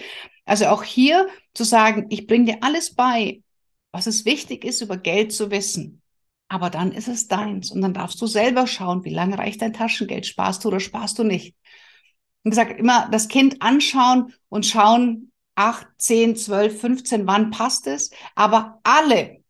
Also 0.44 0.66
auch 0.66 0.82
hier 0.82 1.28
zu 1.54 1.64
sagen, 1.64 2.06
ich 2.10 2.26
bringe 2.26 2.46
dir 2.46 2.58
alles 2.62 2.94
bei, 2.94 3.42
was 3.90 4.06
es 4.06 4.24
wichtig 4.24 4.64
ist, 4.64 4.80
über 4.80 4.96
Geld 4.96 5.32
zu 5.32 5.50
wissen. 5.50 6.01
Aber 6.52 6.68
dann 6.68 6.92
ist 6.92 7.08
es 7.08 7.28
deins 7.28 7.70
und 7.70 7.80
dann 7.80 7.94
darfst 7.94 8.20
du 8.20 8.26
selber 8.26 8.66
schauen, 8.66 9.04
wie 9.04 9.14
lange 9.14 9.38
reicht 9.38 9.62
dein 9.62 9.72
Taschengeld, 9.72 10.26
sparst 10.26 10.64
du 10.64 10.68
oder 10.68 10.80
sparst 10.80 11.18
du 11.18 11.24
nicht. 11.24 11.56
Und 12.44 12.50
gesagt, 12.50 12.78
immer 12.78 13.08
das 13.10 13.28
Kind 13.28 13.62
anschauen 13.62 14.34
und 14.50 14.66
schauen, 14.66 15.32
acht, 15.54 15.86
zehn, 15.96 16.36
zwölf, 16.36 16.78
15, 16.80 17.26
wann 17.26 17.50
passt 17.50 17.86
es. 17.86 18.10
Aber 18.34 18.80
alle 18.82 19.42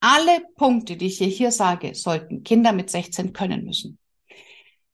alle 0.00 0.42
Punkte, 0.56 0.96
die 0.96 1.06
ich 1.06 1.18
hier, 1.18 1.26
hier 1.26 1.50
sage, 1.50 1.94
sollten 1.94 2.44
Kinder 2.44 2.72
mit 2.72 2.90
16 2.90 3.32
können 3.32 3.64
müssen. 3.64 3.98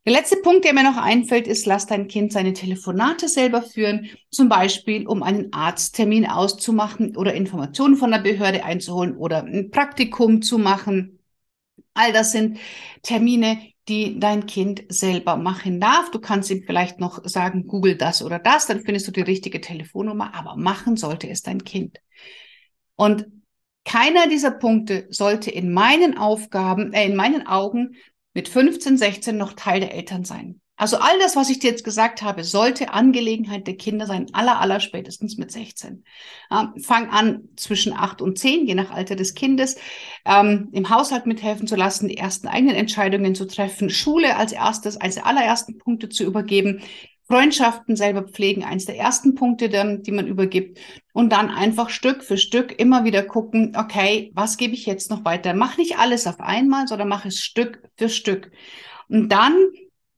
Der 0.05 0.14
letzte 0.14 0.37
Punkt, 0.37 0.64
der 0.64 0.74
mir 0.74 0.83
noch 0.83 0.96
einfällt, 0.96 1.46
ist, 1.46 1.66
lass 1.66 1.87
dein 1.87 2.09
Kind 2.09 2.33
seine 2.33 2.55
Telefonate 2.55 3.28
selber 3.28 3.62
führen, 3.62 4.09
zum 4.31 4.48
Beispiel 4.48 5.07
um 5.07 5.22
einen 5.22 5.52
Arzttermin 5.52 6.26
auszumachen 6.26 7.16
oder 7.16 7.35
Informationen 7.35 7.96
von 7.96 8.11
der 8.11 8.18
Behörde 8.18 8.64
einzuholen 8.64 9.16
oder 9.16 9.44
ein 9.44 9.70
Praktikum 9.70 10.42
zu 10.42 10.59
machen. 10.59 11.18
All 11.94 12.12
das 12.12 12.33
sind 12.33 12.59
Termine, 13.02 13.59
die 13.88 14.18
dein 14.18 14.46
Kind 14.46 14.85
selber 14.88 15.37
machen 15.37 15.81
darf. 15.81 16.11
Du 16.11 16.20
kannst 16.20 16.50
ihm 16.50 16.62
vielleicht 16.64 17.00
noch 17.00 17.20
sagen, 17.24 17.66
google 17.66 17.96
das 17.96 18.22
oder 18.22 18.38
das, 18.38 18.66
dann 18.66 18.85
findest 18.85 19.09
du 19.09 19.12
die 19.12 19.20
richtige 19.22 19.61
Telefonnummer, 19.61 20.35
aber 20.35 20.57
machen 20.57 20.96
sollte 20.96 21.28
es 21.28 21.42
dein 21.42 21.64
Kind. 21.64 21.98
Und 22.96 23.26
keiner 23.85 24.28
dieser 24.28 24.52
Punkte 24.52 25.07
sollte 25.11 25.50
in 25.50 25.72
meinen 25.72 26.16
Aufgaben, 26.16 26.92
äh, 26.92 27.05
in 27.05 27.16
meinen 27.16 27.46
Augen 27.46 27.96
mit 28.33 28.48
15, 28.48 28.96
16 28.96 29.37
noch 29.37 29.52
Teil 29.52 29.81
der 29.81 29.94
Eltern 29.94 30.24
sein. 30.24 30.62
Also 30.76 30.96
all 30.96 31.18
das, 31.20 31.37
was 31.37 31.50
ich 31.50 31.58
dir 31.58 31.70
jetzt 31.70 31.85
gesagt 31.85 32.22
habe, 32.22 32.44
sollte 32.44 32.92
Angelegenheit 32.92 33.66
der 33.66 33.76
Kinder 33.76 34.06
sein, 34.06 34.26
aller, 34.32 34.61
aller 34.61 34.80
spätestens 34.80 35.37
mit 35.37 35.52
16. 35.52 36.02
Ähm, 36.50 36.72
fang 36.82 37.11
an 37.11 37.48
zwischen 37.56 37.92
8 37.92 38.20
und 38.22 38.38
10, 38.38 38.66
je 38.66 38.74
nach 38.74 38.90
Alter 38.90 39.14
des 39.14 39.35
Kindes, 39.35 39.76
ähm, 40.24 40.70
im 40.72 40.88
Haushalt 40.88 41.26
mithelfen 41.26 41.66
zu 41.66 41.76
lassen, 41.76 42.08
die 42.08 42.16
ersten 42.16 42.48
eigenen 42.48 42.74
Entscheidungen 42.74 43.35
zu 43.35 43.46
treffen, 43.46 43.90
Schule 43.90 44.37
als 44.37 44.52
erstes, 44.52 44.96
als 44.96 45.18
allerersten 45.18 45.78
Punkte 45.78 46.08
zu 46.08 46.24
übergeben, 46.24 46.82
Freundschaften 47.28 47.94
selber 47.94 48.24
pflegen, 48.24 48.64
eins 48.64 48.85
der 48.85 48.98
ersten 48.98 49.35
Punkte, 49.35 49.68
dann, 49.68 50.02
die 50.02 50.11
man 50.11 50.26
übergibt. 50.26 50.78
Und 51.12 51.30
dann 51.30 51.48
einfach 51.48 51.88
Stück 51.90 52.24
für 52.24 52.37
Stück 52.37 52.78
immer 52.78 53.04
wieder 53.04 53.22
gucken, 53.22 53.74
okay, 53.76 54.30
was 54.35 54.56
gebe 54.56 54.74
ich 54.74 54.87
jetzt 54.87 55.11
noch 55.11 55.24
weiter? 55.24 55.54
Mach 55.54 55.78
nicht 55.78 55.98
alles 55.98 56.26
auf 56.26 56.40
einmal, 56.40 56.88
sondern 56.88 57.08
mach 57.08 57.24
es 57.24 57.38
Stück 57.38 57.88
für 57.96 58.08
Stück. 58.08 58.50
Und 59.08 59.28
dann 59.30 59.54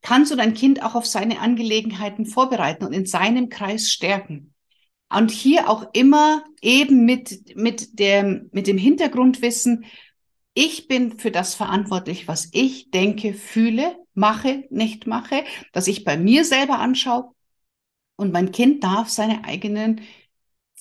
kannst 0.04 0.30
du 0.30 0.36
dein 0.36 0.52
Kind 0.52 0.82
auch 0.82 0.94
auf 0.94 1.06
seine 1.06 1.40
Angelegenheiten 1.40 2.26
vorbereiten 2.26 2.84
und 2.84 2.92
in 2.92 3.06
seinem 3.06 3.48
Kreis 3.48 3.90
stärken. 3.90 4.54
Und 5.08 5.30
hier 5.30 5.70
auch 5.70 5.86
immer 5.94 6.44
eben 6.60 7.06
mit, 7.06 7.56
mit, 7.56 7.98
dem, 7.98 8.50
mit 8.52 8.66
dem 8.66 8.76
Hintergrundwissen, 8.76 9.86
ich 10.52 10.88
bin 10.88 11.18
für 11.18 11.30
das 11.30 11.54
verantwortlich, 11.54 12.28
was 12.28 12.50
ich 12.52 12.90
denke, 12.90 13.32
fühle, 13.32 13.96
mache, 14.12 14.64
nicht 14.68 15.06
mache, 15.06 15.42
dass 15.72 15.88
ich 15.88 16.04
bei 16.04 16.18
mir 16.18 16.44
selber 16.44 16.78
anschaue. 16.80 17.30
Und 18.16 18.30
mein 18.30 18.52
Kind 18.52 18.84
darf 18.84 19.08
seine 19.08 19.44
eigenen 19.44 20.02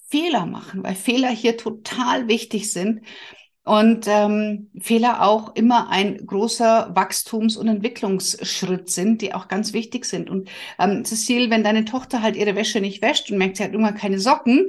Fehler 0.09 0.45
machen, 0.45 0.83
weil 0.83 0.95
Fehler 0.95 1.29
hier 1.29 1.55
total 1.55 2.27
wichtig 2.27 2.71
sind 2.71 3.01
und 3.63 4.07
ähm, 4.07 4.69
Fehler 4.79 5.23
auch 5.23 5.55
immer 5.55 5.89
ein 5.89 6.25
großer 6.25 6.91
Wachstums- 6.95 7.55
und 7.55 7.67
Entwicklungsschritt 7.69 8.89
sind, 8.89 9.21
die 9.21 9.33
auch 9.33 9.47
ganz 9.47 9.71
wichtig 9.71 10.05
sind. 10.05 10.29
Und 10.29 10.49
ähm, 10.79 11.05
Cecile, 11.05 11.49
wenn 11.49 11.63
deine 11.63 11.85
Tochter 11.85 12.21
halt 12.21 12.35
ihre 12.35 12.55
Wäsche 12.55 12.81
nicht 12.81 13.01
wäscht 13.01 13.31
und 13.31 13.37
merkt, 13.37 13.57
sie 13.57 13.63
hat 13.63 13.71
irgendwann 13.71 13.95
keine 13.95 14.19
Socken, 14.19 14.67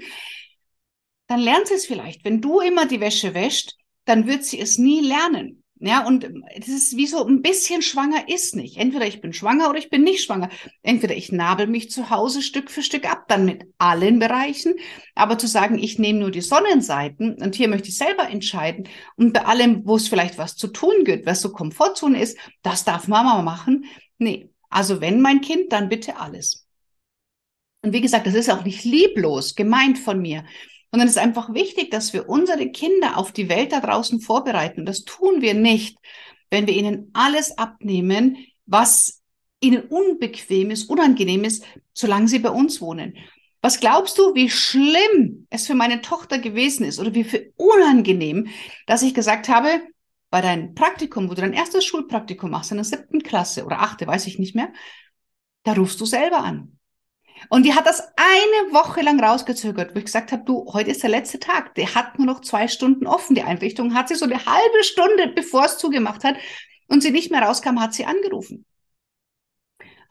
dann 1.26 1.40
lernt 1.40 1.66
sie 1.66 1.74
es 1.74 1.86
vielleicht. 1.86 2.24
Wenn 2.24 2.40
du 2.40 2.60
immer 2.60 2.86
die 2.86 3.00
Wäsche 3.00 3.34
wäscht, 3.34 3.72
dann 4.04 4.26
wird 4.26 4.44
sie 4.44 4.60
es 4.60 4.78
nie 4.78 5.00
lernen. 5.00 5.63
Ja, 5.86 6.06
und 6.06 6.24
das 6.24 6.68
ist 6.68 6.96
wie 6.96 7.06
so 7.06 7.26
ein 7.26 7.42
bisschen 7.42 7.82
schwanger 7.82 8.26
ist 8.30 8.56
nicht. 8.56 8.78
Entweder 8.78 9.06
ich 9.06 9.20
bin 9.20 9.34
schwanger 9.34 9.68
oder 9.68 9.78
ich 9.78 9.90
bin 9.90 10.02
nicht 10.02 10.24
schwanger. 10.24 10.48
Entweder 10.82 11.14
ich 11.14 11.30
nabel 11.30 11.66
mich 11.66 11.90
zu 11.90 12.08
Hause 12.08 12.40
Stück 12.40 12.70
für 12.70 12.82
Stück 12.82 13.04
ab, 13.04 13.26
dann 13.28 13.44
mit 13.44 13.66
allen 13.76 14.18
Bereichen. 14.18 14.76
Aber 15.14 15.36
zu 15.36 15.46
sagen, 15.46 15.78
ich 15.78 15.98
nehme 15.98 16.20
nur 16.20 16.30
die 16.30 16.40
Sonnenseiten 16.40 17.34
und 17.34 17.54
hier 17.54 17.68
möchte 17.68 17.90
ich 17.90 17.98
selber 17.98 18.30
entscheiden 18.30 18.88
und 19.16 19.34
bei 19.34 19.44
allem, 19.44 19.82
wo 19.84 19.96
es 19.96 20.08
vielleicht 20.08 20.38
was 20.38 20.56
zu 20.56 20.68
tun 20.68 21.04
gibt, 21.04 21.26
was 21.26 21.42
so 21.42 21.52
Komfortzone 21.52 22.18
ist, 22.18 22.38
das 22.62 22.84
darf 22.84 23.06
Mama 23.06 23.42
machen. 23.42 23.84
Nee, 24.16 24.48
also 24.70 25.02
wenn 25.02 25.20
mein 25.20 25.42
Kind, 25.42 25.70
dann 25.70 25.90
bitte 25.90 26.16
alles. 26.16 26.66
Und 27.82 27.92
wie 27.92 28.00
gesagt, 28.00 28.26
das 28.26 28.34
ist 28.34 28.48
auch 28.48 28.64
nicht 28.64 28.84
lieblos 28.84 29.54
gemeint 29.54 29.98
von 29.98 30.18
mir. 30.22 30.46
Und 30.94 31.00
es 31.00 31.10
ist 31.10 31.18
einfach 31.18 31.52
wichtig, 31.52 31.90
dass 31.90 32.12
wir 32.12 32.28
unsere 32.28 32.70
Kinder 32.70 33.16
auf 33.16 33.32
die 33.32 33.48
Welt 33.48 33.72
da 33.72 33.80
draußen 33.80 34.20
vorbereiten. 34.20 34.86
Das 34.86 35.02
tun 35.02 35.42
wir 35.42 35.52
nicht, 35.52 35.98
wenn 36.50 36.68
wir 36.68 36.74
ihnen 36.74 37.10
alles 37.14 37.58
abnehmen, 37.58 38.36
was 38.64 39.20
ihnen 39.58 39.82
unbequem 39.88 40.70
ist, 40.70 40.88
unangenehm 40.88 41.42
ist, 41.42 41.64
solange 41.94 42.28
sie 42.28 42.38
bei 42.38 42.50
uns 42.50 42.80
wohnen. 42.80 43.16
Was 43.60 43.80
glaubst 43.80 44.18
du, 44.18 44.36
wie 44.36 44.48
schlimm 44.48 45.48
es 45.50 45.66
für 45.66 45.74
meine 45.74 46.00
Tochter 46.00 46.38
gewesen 46.38 46.84
ist 46.84 47.00
oder 47.00 47.12
wie 47.12 47.24
viel 47.24 47.52
unangenehm, 47.56 48.46
dass 48.86 49.02
ich 49.02 49.14
gesagt 49.14 49.48
habe, 49.48 49.80
bei 50.30 50.42
deinem 50.42 50.76
Praktikum, 50.76 51.28
wo 51.28 51.34
du 51.34 51.40
dein 51.40 51.54
erstes 51.54 51.84
Schulpraktikum 51.84 52.52
machst, 52.52 52.70
in 52.70 52.76
der 52.76 52.84
siebten 52.84 53.20
Klasse 53.24 53.64
oder 53.64 53.80
achte, 53.80 54.06
weiß 54.06 54.28
ich 54.28 54.38
nicht 54.38 54.54
mehr, 54.54 54.72
da 55.64 55.72
rufst 55.72 56.00
du 56.00 56.06
selber 56.06 56.44
an. 56.44 56.73
Und 57.48 57.64
die 57.64 57.74
hat 57.74 57.86
das 57.86 58.00
eine 58.16 58.72
Woche 58.72 59.02
lang 59.02 59.22
rausgezögert, 59.22 59.94
wo 59.94 59.98
ich 59.98 60.04
gesagt 60.06 60.32
habe, 60.32 60.44
du, 60.44 60.66
heute 60.72 60.90
ist 60.90 61.02
der 61.02 61.10
letzte 61.10 61.38
Tag. 61.38 61.74
Der 61.74 61.94
hat 61.94 62.18
nur 62.18 62.26
noch 62.26 62.40
zwei 62.40 62.68
Stunden 62.68 63.06
offen. 63.06 63.34
Die 63.34 63.42
Einrichtung 63.42 63.94
hat 63.94 64.08
sie 64.08 64.14
so 64.14 64.24
eine 64.24 64.44
halbe 64.44 64.84
Stunde, 64.84 65.28
bevor 65.34 65.64
es 65.64 65.78
zugemacht 65.78 66.24
hat 66.24 66.36
und 66.88 67.02
sie 67.02 67.10
nicht 67.10 67.30
mehr 67.30 67.42
rauskam, 67.42 67.80
hat 67.80 67.94
sie 67.94 68.04
angerufen. 68.04 68.64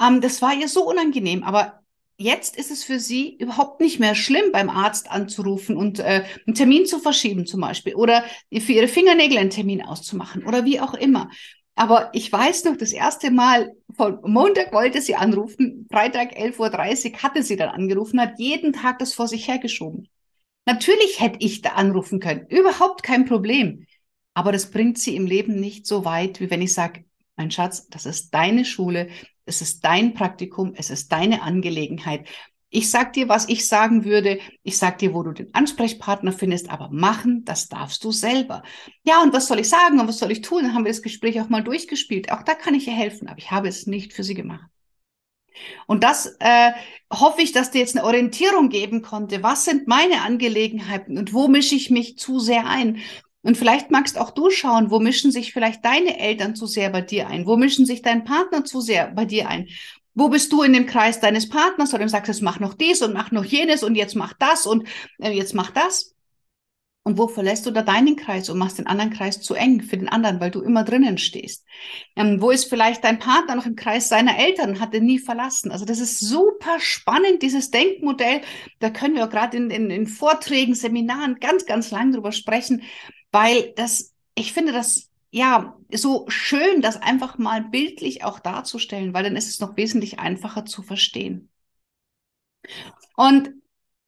Ähm, 0.02 0.22
das 0.22 0.42
war 0.42 0.54
ihr 0.54 0.68
so 0.68 0.88
unangenehm, 0.90 1.44
aber 1.44 1.84
jetzt 2.18 2.58
ist 2.58 2.72
es 2.72 2.84
für 2.84 3.00
sie 3.00 3.36
überhaupt 3.38 3.82
nicht 3.82 4.00
mehr 4.00 4.16
schlimm, 4.16 4.52
beim 4.52 4.70
Arzt 4.70 5.12
anzurufen 5.12 5.78
und 5.78 6.00
äh, 6.00 6.24
einen 6.46 6.56
Termin 6.56 6.86
zu 6.86 7.00
verschieben 7.00 7.46
zum 7.46 7.62
Beispiel 7.62 7.96
oder 7.96 8.24
für 8.52 8.72
ihre 8.72 8.88
Fingernägel 8.88 9.38
einen 9.38 9.50
Termin 9.50 9.82
auszumachen 9.82 10.46
oder 10.46 10.66
wie 10.66 10.80
auch 10.80 10.94
immer. 10.94 11.30
Aber 11.76 12.12
ich 12.14 12.32
weiß 12.32 12.66
noch, 12.66 12.78
das 12.78 12.92
erste 12.92 13.32
Mal 13.32 13.72
von 13.96 14.20
Montag 14.24 14.74
wollte 14.74 15.02
sie 15.02 15.16
anrufen, 15.16 15.88
Freitag 15.92 16.38
11.30 16.38 17.14
Uhr 17.14 17.24
hatte 17.24 17.44
sie 17.44 17.56
dann 17.56 17.70
angerufen, 17.70 18.22
hat 18.22 18.40
jeden 18.40 18.74
Tag 18.74 19.00
das 19.00 19.14
vor 19.14 19.28
sich 19.28 19.48
hergeschoben. 19.48 20.08
Natürlich 20.66 21.20
hätte 21.20 21.40
ich 21.40 21.62
da 21.62 21.72
anrufen 21.72 22.20
können, 22.20 22.46
überhaupt 22.48 23.04
kein 23.04 23.26
Problem. 23.26 23.86
Aber 24.34 24.52
das 24.52 24.72
bringt 24.72 24.98
sie 24.98 25.16
im 25.16 25.26
Leben 25.28 25.60
nicht 25.60 25.86
so 25.86 26.06
weit, 26.06 26.40
wie 26.40 26.50
wenn 26.50 26.62
ich 26.62 26.74
sage, 26.74 27.06
mein 27.36 27.52
Schatz, 27.52 27.88
das 27.88 28.06
ist 28.06 28.34
deine 28.34 28.66
Schule, 28.66 29.10
es 29.46 29.62
ist 29.62 29.84
dein 29.84 30.14
Praktikum, 30.14 30.74
es 30.76 30.90
ist 30.90 31.12
deine 31.12 31.42
Angelegenheit. 31.42 32.28
Ich 32.74 32.90
sag 32.90 33.14
dir, 33.14 33.30
was 33.30 33.48
ich 33.50 33.68
sagen 33.68 34.04
würde. 34.04 34.40
Ich 34.64 34.80
sag 34.80 34.98
dir, 34.98 35.14
wo 35.14 35.22
du 35.22 35.32
den 35.32 35.54
Ansprechpartner 35.54 36.32
findest, 36.32 36.72
aber 36.72 36.90
machen, 36.92 37.46
das 37.46 37.70
darfst 37.70 38.04
du 38.04 38.12
selber. 38.12 38.64
Ja, 39.04 39.22
und 39.22 39.32
was 39.32 39.48
soll 39.48 39.60
ich 39.60 39.70
sagen 39.70 40.00
und 40.00 40.08
was 40.08 40.18
soll 40.18 40.32
ich 40.32 40.42
tun? 40.42 40.64
Dann 40.64 40.74
haben 40.74 40.84
wir 40.84 40.92
das 40.92 41.04
Gespräch 41.04 41.40
auch 41.40 41.50
mal 41.50 41.64
durchgespielt. 41.64 42.32
Auch 42.32 42.42
da 42.42 42.56
kann 42.56 42.74
ich 42.74 42.88
ihr 42.88 42.94
helfen, 42.94 43.28
aber 43.28 43.38
ich 43.38 43.52
habe 43.52 43.68
es 43.68 43.86
nicht 43.86 44.14
für 44.14 44.24
sie 44.24 44.34
gemacht. 44.34 44.66
Und 45.86 46.04
das 46.04 46.36
äh, 46.40 46.72
hoffe 47.12 47.44
ich, 47.44 47.52
dass 47.52 47.70
dir 47.70 47.80
jetzt 47.80 47.96
eine 47.96 48.06
Orientierung 48.06 48.70
geben 48.70 49.04
konnte. 49.04 49.44
Was 49.44 49.66
sind 49.66 49.88
meine 49.88 50.22
Angelegenheiten 50.22 51.20
und 51.20 51.32
wo 51.32 51.48
mische 51.48 51.76
ich 51.76 51.92
mich 51.92 52.18
zu 52.18 52.40
sehr 52.40 52.66
ein? 52.66 53.02
Und 53.44 53.56
vielleicht 53.56 53.92
magst 53.92 54.18
auch 54.18 54.32
du 54.32 54.50
schauen, 54.50 54.90
wo 54.90 55.00
mischen 55.00 55.32
sich 55.32 55.54
vielleicht 55.54 55.86
deine 55.86 56.18
Eltern 56.18 56.56
zu 56.56 56.66
sehr 56.66 56.90
bei 56.90 57.02
dir 57.02 57.28
ein? 57.28 57.46
Wo 57.46 57.56
mischen 57.56 57.86
sich 57.86 58.02
dein 58.02 58.24
Partner 58.24 58.66
zu 58.66 58.82
sehr 58.82 59.12
bei 59.12 59.26
dir 59.26 59.48
ein? 59.48 59.68
Wo 60.16 60.30
bist 60.30 60.52
du 60.52 60.62
in 60.62 60.74
dem 60.74 60.86
Kreis 60.86 61.20
deines 61.20 61.50
Partners 61.50 61.94
oder 61.94 62.04
du 62.04 62.10
sagst, 62.10 62.42
mach 62.42 62.60
noch 62.60 62.74
dies 62.76 63.02
und 63.02 63.14
mach 63.14 63.32
noch 63.32 63.46
jenes 63.46 63.84
und 63.84 63.96
jetzt 63.96 64.16
mach 64.16 64.34
das 64.34 64.66
und 64.66 64.88
äh, 65.20 65.32
jetzt 65.32 65.54
mach 65.54 65.72
das? 65.72 66.14
Und 67.06 67.18
wo 67.18 67.28
verlässt 67.28 67.66
du 67.66 67.72
da 67.72 67.82
deinen 67.82 68.16
Kreis 68.16 68.50
und 68.50 68.58
machst 68.58 68.78
den 68.78 68.88
anderen 68.88 69.12
Kreis 69.12 69.42
zu 69.42 69.56
eng 69.56 69.82
für 69.82 69.98
den 69.98 70.08
anderen, 70.08 70.40
weil 70.40 70.52
du 70.52 70.62
immer 70.62 70.86
drinnen 70.86 71.18
stehst? 71.18 71.66
Ähm, 72.16 72.42
wo 72.42 72.50
ist 72.50 72.70
vielleicht 72.70 73.04
dein 73.04 73.20
Partner 73.20 73.56
noch 73.56 73.66
im 73.66 73.76
Kreis 73.76 74.08
seiner 74.08 74.40
Eltern, 74.40 74.80
hat 74.80 74.94
er 74.94 75.02
nie 75.02 75.20
verlassen? 75.20 75.72
Also 75.72 75.84
das 75.84 76.00
ist 76.00 76.20
super 76.20 76.80
spannend, 76.80 77.42
dieses 77.42 77.72
Denkmodell. 77.72 78.42
Da 78.80 78.90
können 78.90 79.16
wir 79.16 79.26
auch 79.26 79.30
gerade 79.30 79.58
in, 79.58 79.70
in, 79.70 79.90
in 79.90 80.08
Vorträgen, 80.08 80.76
Seminaren 80.76 81.40
ganz, 81.42 81.66
ganz 81.66 81.92
lang 81.92 82.14
drüber 82.14 82.32
sprechen, 82.32 82.84
weil 83.34 83.74
das, 83.76 84.14
ich 84.36 84.54
finde, 84.54 84.72
das 84.72 85.10
ja, 85.34 85.76
so 85.92 86.26
schön, 86.28 86.82
das 86.82 87.02
einfach 87.02 87.40
mal 87.40 87.64
bildlich 87.64 88.24
auch 88.24 88.40
darzustellen, 88.40 89.16
weil 89.16 89.24
dann 89.24 89.36
ist 89.36 89.50
es 89.50 89.60
noch 89.60 89.76
wesentlich 89.78 90.20
einfacher 90.20 90.64
zu 90.64 90.84
verstehen. 90.84 91.50
Und 93.18 93.50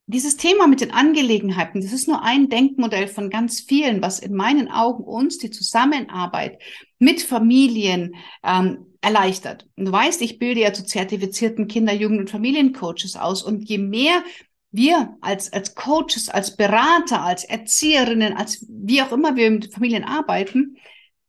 dieses 0.06 0.38
Thema 0.38 0.68
mit 0.68 0.82
den 0.82 0.92
Angelegenheiten, 0.92 1.82
das 1.82 1.94
ist 1.94 2.08
nur 2.08 2.22
ein 2.22 2.48
Denkmodell 2.50 3.08
von 3.08 3.32
ganz 3.32 3.60
vielen, 3.60 4.04
was 4.04 4.20
in 4.20 4.36
meinen 4.36 4.70
Augen 4.70 5.04
uns 5.04 5.40
die 5.40 5.50
Zusammenarbeit 5.50 6.62
mit 7.00 7.24
Familien 7.24 8.14
ähm, 8.44 8.86
erleichtert. 9.02 9.68
Du 9.78 9.92
weißt, 9.92 10.22
ich 10.22 10.38
bilde 10.38 10.62
ja 10.62 10.74
zu 10.74 10.86
zertifizierten 10.86 11.68
Kinder-, 11.68 11.96
Jugend- 11.96 12.20
und 12.20 12.30
Familiencoaches 12.30 13.16
aus. 13.16 13.42
Und 13.42 13.68
je 13.68 13.80
mehr 13.80 14.24
wir 14.70 15.18
als, 15.22 15.52
als 15.52 15.74
Coaches, 15.74 16.30
als 16.30 16.56
Berater, 16.56 17.24
als 17.24 17.46
Erzieherinnen, 17.46 18.34
als 18.34 18.64
wie 18.70 19.02
auch 19.02 19.12
immer 19.12 19.36
wir 19.36 19.50
mit 19.50 19.74
Familien 19.74 20.04
arbeiten, 20.04 20.78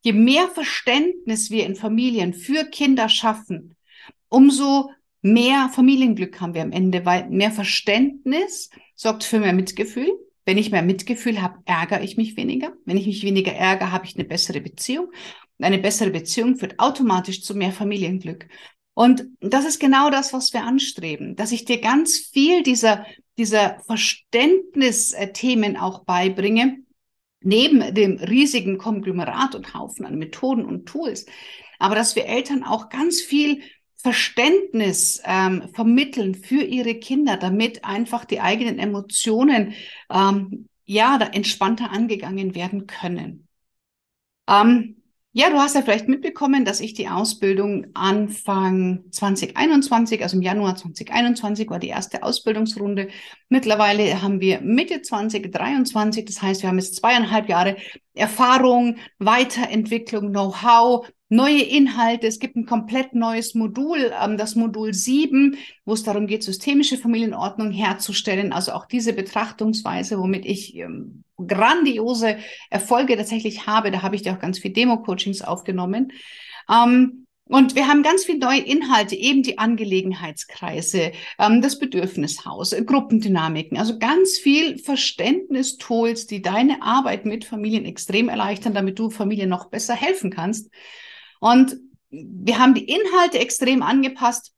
je 0.03 0.13
mehr 0.13 0.49
Verständnis 0.49 1.51
wir 1.51 1.67
in 1.67 1.77
Familien 1.77 2.35
für 2.35 2.65
Kinder 2.65 3.09
schaffen, 3.09 3.77
umso 4.29 4.91
mehr 5.23 5.71
Familienglück 5.73 6.41
haben 6.41 6.55
wir 6.55 6.63
am 6.63 6.73
Ende, 6.73 7.05
weil 7.05 7.29
mehr 7.29 7.51
Verständnis 7.51 8.71
sorgt 8.95 9.25
für 9.25 9.41
mehr 9.41 9.53
Mitgefühl. 9.53 10.13
Wenn 10.45 10.59
ich 10.59 10.71
mehr 10.71 10.83
Mitgefühl 10.83 11.43
habe, 11.43 11.59
ärgere 11.65 12.03
ich 12.03 12.17
mich 12.17 12.37
weniger. 12.37 12.73
Wenn 12.85 12.97
ich 12.97 13.07
mich 13.07 13.25
weniger 13.25 13.53
ärgere, 13.53 13.91
habe 13.91 14.07
ich 14.07 14.15
eine 14.15 14.25
bessere 14.25 14.61
Beziehung. 14.61 15.07
Und 15.59 15.65
eine 15.65 15.79
bessere 15.79 16.11
Beziehung 16.11 16.57
führt 16.57 16.79
automatisch 16.79 17.43
zu 17.43 17.57
mehr 17.57 17.73
Familienglück. 17.73 18.47
Und 18.95 19.27
das 19.41 19.67
ist 19.67 19.81
genau 19.81 20.09
das, 20.09 20.33
was 20.33 20.53
wir 20.53 20.63
anstreben, 20.63 21.37
dass 21.37 21.53
ich 21.53 21.65
dir 21.65 21.81
ganz 21.81 22.17
viel 22.17 22.63
dieser, 22.63 23.05
dieser 23.37 23.81
Verständnisthemen 23.81 25.77
auch 25.77 26.05
beibringe, 26.05 26.79
neben 27.47 27.95
dem 27.95 28.17
riesigen 28.17 28.77
Konglomerat 28.77 29.55
und 29.55 29.73
Haufen 29.73 30.05
an 30.05 30.19
Methoden 30.19 30.65
und 30.65 30.87
Tools, 30.87 31.27
aber 31.79 31.95
dass 31.95 32.17
wir 32.17 32.27
Eltern 32.27 32.65
auch 32.65 32.89
ganz 32.89 33.21
viel 33.21 33.63
Verständnis 33.95 35.23
ähm, 35.25 35.69
vermitteln 35.73 36.35
für 36.35 36.63
ihre 36.63 36.97
Kinder, 36.97 37.37
damit 37.37 37.85
einfach 37.85 38.25
die 38.25 38.41
eigenen 38.41 38.79
Emotionen 38.79 39.75
ähm, 40.11 40.69
ja 40.85 41.19
da 41.19 41.27
entspannter 41.27 41.91
angegangen 41.91 42.55
werden 42.55 42.87
können. 42.87 43.49
Ähm, 44.49 45.03
ja, 45.39 45.51
du 45.51 45.59
hast 45.59 45.75
ja 45.75 45.83
vielleicht 45.83 46.09
mitbekommen, 46.09 46.65
dass 46.65 46.81
ich 46.81 46.95
die 46.95 47.11
Ausbildung 47.11 47.89
Anfang 47.93 49.05
2021, 49.11 50.23
also 50.23 50.39
im 50.39 50.43
Januar 50.43 50.77
2021 50.77 51.69
war 51.69 51.79
die 51.79 51.89
erste 51.89 52.23
Ausbildungsrunde. 52.23 53.09
Mittlerweile 53.51 54.23
haben 54.23 54.41
wir 54.41 54.63
Mitte 54.63 55.03
2023, 55.03 56.25
das 56.25 56.41
heißt, 56.41 56.63
wir 56.63 56.71
haben 56.71 56.79
jetzt 56.79 56.97
zweieinhalb 56.97 57.51
Jahre 57.51 57.77
Erfahrung, 58.15 58.97
Weiterentwicklung, 59.19 60.31
Know-how, 60.31 61.07
neue 61.29 61.63
Inhalte. 61.63 62.27
Es 62.27 62.39
gibt 62.39 62.57
ein 62.57 62.67
komplett 62.67 63.15
neues 63.15 63.55
Modul, 63.55 64.13
ähm, 64.21 64.37
das 64.37 64.55
Modul 64.55 64.95
7, 64.95 65.57
wo 65.85 65.95
es 65.95 66.03
darum 66.03 66.27
geht, 66.27 66.43
systemische 66.43 66.97
Familienordnung 66.97 67.71
herzustellen. 67.71 68.53
Also 68.53 68.73
auch 68.73 68.87
diese 68.87 69.13
Betrachtungsweise, 69.13 70.19
womit 70.19 70.47
ich 70.47 70.77
ähm, 70.77 71.25
grandiose 71.37 72.39
Erfolge 72.71 73.17
tatsächlich 73.17 73.67
habe. 73.67 73.91
Da 73.91 74.03
habe 74.03 74.17
ich 74.17 74.23
dir 74.23 74.33
auch 74.33 74.39
ganz 74.39 74.59
viel 74.59 74.73
Demo-Coachings 74.73 75.43
aufgenommen. 75.43 76.13
Ähm, 76.71 77.27
und 77.49 77.77
wir 77.77 77.87
haben 77.87 78.03
ganz 78.03 78.25
viele 78.25 78.41
neue 78.41 78.61
Inhalte, 78.61 79.15
eben 79.15 79.45
die 79.45 79.57
Angelegenheitskreise, 79.57 81.13
das 81.39 81.79
Bedürfnishaus, 81.79 82.75
Gruppendynamiken, 82.85 83.79
also 83.79 84.01
ganz 84.01 84.37
viel 84.37 84.79
Verständnistools, 84.79 86.27
die 86.27 86.43
deine 86.43 86.83
Arbeit 86.83 87.25
mit 87.25 87.45
Familien 87.45 87.85
extrem 87.85 88.29
erleichtern, 88.29 88.75
damit 88.75 88.99
du 88.99 89.11
Familien 89.11 89.49
noch 89.49 89.67
besser 89.67 89.95
helfen 89.95 90.31
kannst. 90.31 90.71
Und 91.41 91.77
wir 92.11 92.59
haben 92.59 92.75
die 92.75 92.85
Inhalte 92.85 93.39
extrem 93.39 93.83
angepasst 93.83 94.53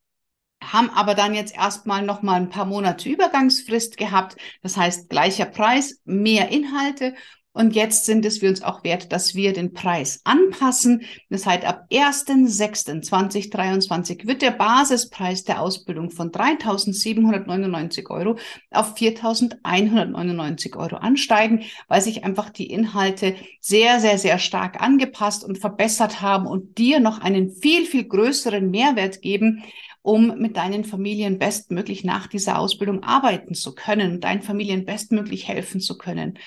haben 0.62 0.90
aber 0.90 1.14
dann 1.14 1.34
jetzt 1.34 1.54
erstmal 1.54 2.02
noch 2.02 2.22
mal 2.22 2.34
ein 2.34 2.48
paar 2.48 2.64
Monate 2.64 3.08
Übergangsfrist 3.08 3.96
gehabt. 3.96 4.36
Das 4.62 4.76
heißt, 4.76 5.08
gleicher 5.08 5.46
Preis, 5.46 6.00
mehr 6.04 6.48
Inhalte 6.48 7.14
und 7.59 7.75
jetzt 7.75 8.07
sind 8.07 8.25
es 8.25 8.40
wir 8.40 8.49
uns 8.51 8.62
auch 8.62 8.85
wert, 8.85 9.12
dass 9.12 9.35
wir 9.35 9.53
den 9.53 9.73
Preis 9.73 10.21
anpassen. 10.23 11.03
Das 11.29 11.44
heißt, 11.44 11.64
ab 11.64 11.87
1.6.2023 11.90 14.29
wird 14.29 14.42
der 14.42 14.53
Basispreis 14.53 15.42
der 15.42 15.61
Ausbildung 15.61 16.11
von 16.11 16.31
3.799 16.31 18.11
Euro 18.11 18.38
auf 18.71 18.94
4.199 18.94 20.77
Euro 20.77 20.99
ansteigen, 20.99 21.64
weil 21.88 22.01
sich 22.01 22.23
einfach 22.23 22.51
die 22.51 22.71
Inhalte 22.71 23.35
sehr, 23.61 23.99
sehr, 23.99 24.18
sehr 24.18 24.38
stark 24.38 24.81
angepasst 24.81 25.44
und 25.44 25.59
verbessert 25.59 26.23
haben 26.23 26.47
und 26.47 26.79
dir 26.79 27.01
noch 27.01 27.21
einen 27.21 27.51
viel, 27.51 27.87
viel 27.87 28.05
größeren 28.05 28.71
Mehrwert 28.71 29.21
geben, 29.21 29.64
um 30.03 30.38
mit 30.38 30.57
deinen 30.57 30.85
Familien 30.85 31.40
bestmöglich 31.40 32.05
nach 32.05 32.29
dieser 32.29 32.61
Ausbildung 32.61 33.03
arbeiten 33.03 33.55
zu 33.55 33.75
können, 33.75 34.21
deinen 34.21 34.42
Familien 34.42 34.85
bestmöglich 34.85 35.49
helfen 35.49 35.81
zu 35.81 35.99
können. 35.99 36.38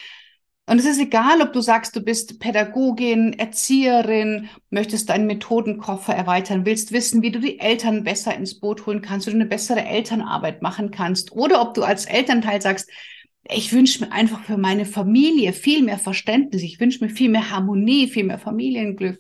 Und 0.72 0.80
es 0.80 0.86
ist 0.86 1.02
egal, 1.02 1.42
ob 1.42 1.52
du 1.52 1.60
sagst, 1.60 1.98
du 1.98 2.00
bist 2.00 2.40
Pädagogin, 2.40 3.34
Erzieherin, 3.34 4.48
möchtest 4.70 5.10
deinen 5.10 5.28
Methodenkoffer 5.28 6.16
erweitern, 6.16 6.66
willst 6.66 6.94
wissen, 6.94 7.22
wie 7.22 7.30
du 7.30 7.42
die 7.42 7.60
Eltern 7.60 8.06
besser 8.06 8.34
ins 8.34 8.58
Boot 8.58 8.86
holen 8.86 9.02
kannst, 9.02 9.28
du 9.28 9.32
eine 9.32 9.46
bessere 9.46 9.84
Elternarbeit 9.84 10.62
machen 10.62 10.90
kannst. 10.90 11.34
Oder 11.34 11.62
ob 11.62 11.74
du 11.74 11.84
als 11.84 12.06
Elternteil 12.06 12.62
sagst, 12.62 12.90
ich 13.50 13.74
wünsche 13.74 14.06
mir 14.06 14.14
einfach 14.14 14.46
für 14.46 14.56
meine 14.56 14.86
Familie 14.86 15.52
viel 15.52 15.84
mehr 15.84 15.98
Verständnis, 15.98 16.64
ich 16.64 16.80
wünsche 16.80 17.04
mir 17.04 17.12
viel 17.12 17.30
mehr 17.30 17.52
Harmonie, 17.52 18.08
viel 18.08 18.24
mehr 18.24 18.40
Familienglück. 18.40 19.20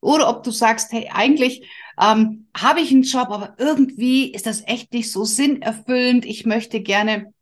Oder 0.00 0.28
ob 0.28 0.42
du 0.42 0.50
sagst, 0.50 0.90
hey, 0.90 1.10
eigentlich 1.12 1.64
ähm, 2.00 2.48
habe 2.56 2.80
ich 2.80 2.90
einen 2.90 3.02
Job, 3.02 3.28
aber 3.30 3.54
irgendwie 3.58 4.32
ist 4.32 4.46
das 4.46 4.66
echt 4.66 4.92
nicht 4.92 5.12
so 5.12 5.22
sinnerfüllend. 5.22 6.24
Ich 6.24 6.44
möchte 6.44 6.80
gerne 6.80 7.32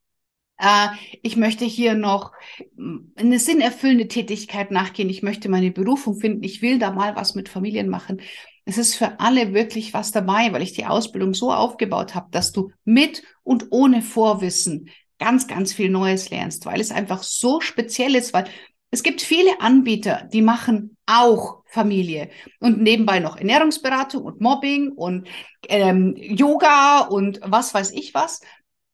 ich 1.22 1.36
möchte 1.36 1.64
hier 1.64 1.94
noch 1.94 2.32
mm, 2.76 2.96
eine 3.16 3.38
sinnerfüllende 3.38 4.08
Tätigkeit 4.08 4.70
nachgehen. 4.70 5.10
Ich 5.10 5.22
möchte 5.22 5.48
meine 5.48 5.70
Berufung 5.70 6.16
finden. 6.16 6.42
Ich 6.44 6.62
will 6.62 6.78
da 6.78 6.90
mal 6.92 7.14
was 7.14 7.34
mit 7.34 7.48
Familien 7.48 7.88
machen. 7.88 8.22
Es 8.64 8.78
ist 8.78 8.94
für 8.96 9.20
alle 9.20 9.54
wirklich 9.54 9.94
was 9.94 10.12
dabei, 10.12 10.52
weil 10.52 10.62
ich 10.62 10.72
die 10.72 10.86
Ausbildung 10.86 11.34
so 11.34 11.52
aufgebaut 11.52 12.14
habe, 12.14 12.28
dass 12.30 12.52
du 12.52 12.70
mit 12.84 13.22
und 13.42 13.66
ohne 13.70 14.02
Vorwissen 14.02 14.88
ganz, 15.18 15.46
ganz 15.46 15.72
viel 15.72 15.90
Neues 15.90 16.30
lernst, 16.30 16.66
weil 16.66 16.80
es 16.80 16.90
einfach 16.90 17.22
so 17.22 17.60
speziell 17.60 18.14
ist, 18.14 18.32
weil 18.32 18.46
es 18.90 19.02
gibt 19.02 19.20
viele 19.20 19.60
Anbieter, 19.60 20.28
die 20.32 20.42
machen 20.42 20.96
auch 21.06 21.62
Familie 21.66 22.30
und 22.60 22.80
nebenbei 22.80 23.18
noch 23.18 23.36
Ernährungsberatung 23.36 24.22
und 24.22 24.40
Mobbing 24.40 24.92
und 24.92 25.28
ähm, 25.68 26.14
Yoga 26.16 27.00
und 27.00 27.40
was 27.42 27.74
weiß 27.74 27.92
ich 27.92 28.14
was. 28.14 28.40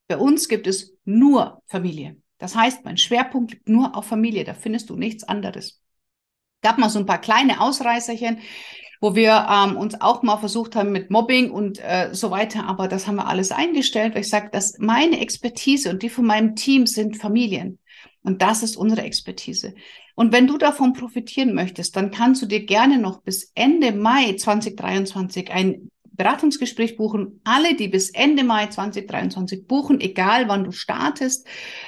Bei 0.08 0.16
uns 0.16 0.48
gibt 0.48 0.66
es 0.66 0.91
nur 1.04 1.62
Familie. 1.66 2.16
Das 2.38 2.56
heißt, 2.56 2.84
mein 2.84 2.96
Schwerpunkt 2.96 3.52
liegt 3.52 3.68
nur 3.68 3.96
auf 3.96 4.06
Familie. 4.06 4.44
Da 4.44 4.54
findest 4.54 4.90
du 4.90 4.96
nichts 4.96 5.24
anderes. 5.24 5.80
Gab 6.60 6.78
mal 6.78 6.90
so 6.90 6.98
ein 6.98 7.06
paar 7.06 7.20
kleine 7.20 7.60
Ausreißerchen, 7.60 8.38
wo 9.00 9.14
wir 9.14 9.46
ähm, 9.50 9.76
uns 9.76 10.00
auch 10.00 10.22
mal 10.22 10.38
versucht 10.38 10.76
haben 10.76 10.92
mit 10.92 11.10
Mobbing 11.10 11.50
und 11.50 11.78
äh, 11.80 12.10
so 12.12 12.30
weiter, 12.30 12.66
aber 12.66 12.88
das 12.88 13.06
haben 13.06 13.16
wir 13.16 13.26
alles 13.26 13.50
eingestellt, 13.50 14.14
weil 14.14 14.22
ich 14.22 14.28
sage, 14.28 14.50
dass 14.50 14.78
meine 14.78 15.20
Expertise 15.20 15.90
und 15.90 16.02
die 16.02 16.08
von 16.08 16.24
meinem 16.24 16.54
Team 16.54 16.86
sind 16.86 17.16
Familien. 17.16 17.78
Und 18.22 18.42
das 18.42 18.62
ist 18.62 18.76
unsere 18.76 19.02
Expertise. 19.02 19.74
Und 20.14 20.32
wenn 20.32 20.46
du 20.46 20.58
davon 20.58 20.92
profitieren 20.92 21.54
möchtest, 21.54 21.96
dann 21.96 22.10
kannst 22.10 22.42
du 22.42 22.46
dir 22.46 22.64
gerne 22.64 22.98
noch 22.98 23.22
bis 23.22 23.50
Ende 23.54 23.92
Mai 23.92 24.34
2023 24.34 25.50
ein 25.50 25.90
Beratungsgespräch 26.12 26.96
buchen. 26.96 27.40
Alle, 27.44 27.74
die 27.74 27.88
bis 27.88 28.10
Ende 28.10 28.44
Mai 28.44 28.66
2023 28.66 29.66
buchen, 29.66 30.00
egal 30.00 30.48
wann 30.48 30.64
du 30.64 30.72
startest, 30.72 31.46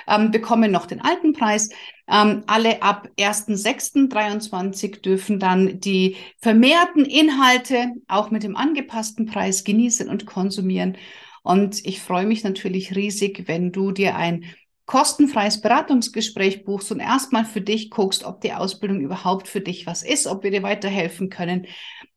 ähm, 0.08 0.30
bekommen 0.30 0.70
noch 0.70 0.86
den 0.86 1.00
alten 1.00 1.32
Preis. 1.32 1.70
Ähm, 2.08 2.44
alle 2.46 2.82
ab 2.82 3.08
1.6.23 3.18 5.00
dürfen 5.00 5.38
dann 5.38 5.80
die 5.80 6.16
vermehrten 6.38 7.04
Inhalte 7.04 7.92
auch 8.08 8.30
mit 8.30 8.42
dem 8.42 8.56
angepassten 8.56 9.26
Preis 9.26 9.64
genießen 9.64 10.08
und 10.08 10.26
konsumieren. 10.26 10.96
Und 11.42 11.84
ich 11.84 12.00
freue 12.00 12.26
mich 12.26 12.42
natürlich 12.42 12.96
riesig, 12.96 13.44
wenn 13.46 13.70
du 13.70 13.92
dir 13.92 14.16
ein 14.16 14.44
kostenfreies 14.86 15.60
Beratungsgespräch 15.60 16.64
buchst 16.64 16.92
und 16.92 17.00
erstmal 17.00 17.44
für 17.44 17.60
dich 17.60 17.90
guckst, 17.90 18.24
ob 18.24 18.40
die 18.40 18.52
Ausbildung 18.52 19.00
überhaupt 19.00 19.48
für 19.48 19.60
dich 19.60 19.86
was 19.86 20.02
ist, 20.02 20.26
ob 20.26 20.42
wir 20.42 20.50
dir 20.50 20.62
weiterhelfen 20.62 21.30
können. 21.30 21.66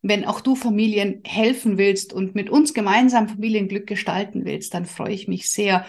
Wenn 0.01 0.25
auch 0.25 0.41
du 0.41 0.55
Familien 0.55 1.21
helfen 1.25 1.77
willst 1.77 2.13
und 2.13 2.35
mit 2.35 2.49
uns 2.49 2.73
gemeinsam 2.73 3.29
Familienglück 3.29 3.87
gestalten 3.87 4.45
willst, 4.45 4.73
dann 4.73 4.85
freue 4.85 5.13
ich 5.13 5.27
mich 5.27 5.49
sehr. 5.49 5.85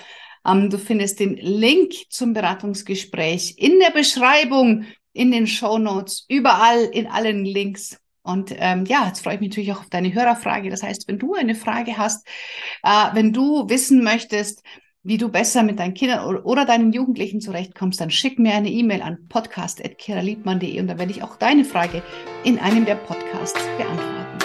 Ähm, 0.46 0.70
du 0.70 0.78
findest 0.78 1.18
den 1.18 1.36
Link 1.36 1.94
zum 2.10 2.32
Beratungsgespräch 2.32 3.54
in 3.58 3.80
der 3.80 3.90
Beschreibung, 3.90 4.84
in 5.12 5.32
den 5.32 5.48
Show 5.48 5.78
Notes, 5.78 6.26
überall 6.28 6.84
in 6.84 7.08
allen 7.08 7.44
Links. 7.44 7.98
Und 8.22 8.54
ähm, 8.56 8.84
ja, 8.84 9.06
jetzt 9.06 9.24
freue 9.24 9.34
ich 9.34 9.40
mich 9.40 9.50
natürlich 9.50 9.72
auch 9.72 9.80
auf 9.80 9.90
deine 9.90 10.12
Hörerfrage. 10.12 10.70
Das 10.70 10.82
heißt, 10.82 11.08
wenn 11.08 11.18
du 11.18 11.34
eine 11.34 11.54
Frage 11.54 11.98
hast, 11.98 12.26
äh, 12.84 13.06
wenn 13.14 13.32
du 13.32 13.68
wissen 13.68 14.04
möchtest, 14.04 14.62
wie 15.08 15.16
du 15.16 15.30
besser 15.30 15.62
mit 15.62 15.78
deinen 15.78 15.94
Kindern 15.94 16.36
oder 16.36 16.66
deinen 16.66 16.92
Jugendlichen 16.92 17.40
zurechtkommst, 17.40 17.98
dann 17.98 18.10
schick 18.10 18.38
mir 18.38 18.52
eine 18.52 18.68
E-Mail 18.68 19.00
an 19.00 19.26
podcast.kiraliebmann.de 19.30 20.78
und 20.78 20.86
dann 20.86 20.98
werde 20.98 21.12
ich 21.12 21.22
auch 21.22 21.36
deine 21.36 21.64
Frage 21.64 22.02
in 22.44 22.58
einem 22.58 22.84
der 22.84 22.96
Podcasts 22.96 23.58
beantworten. 23.78 24.37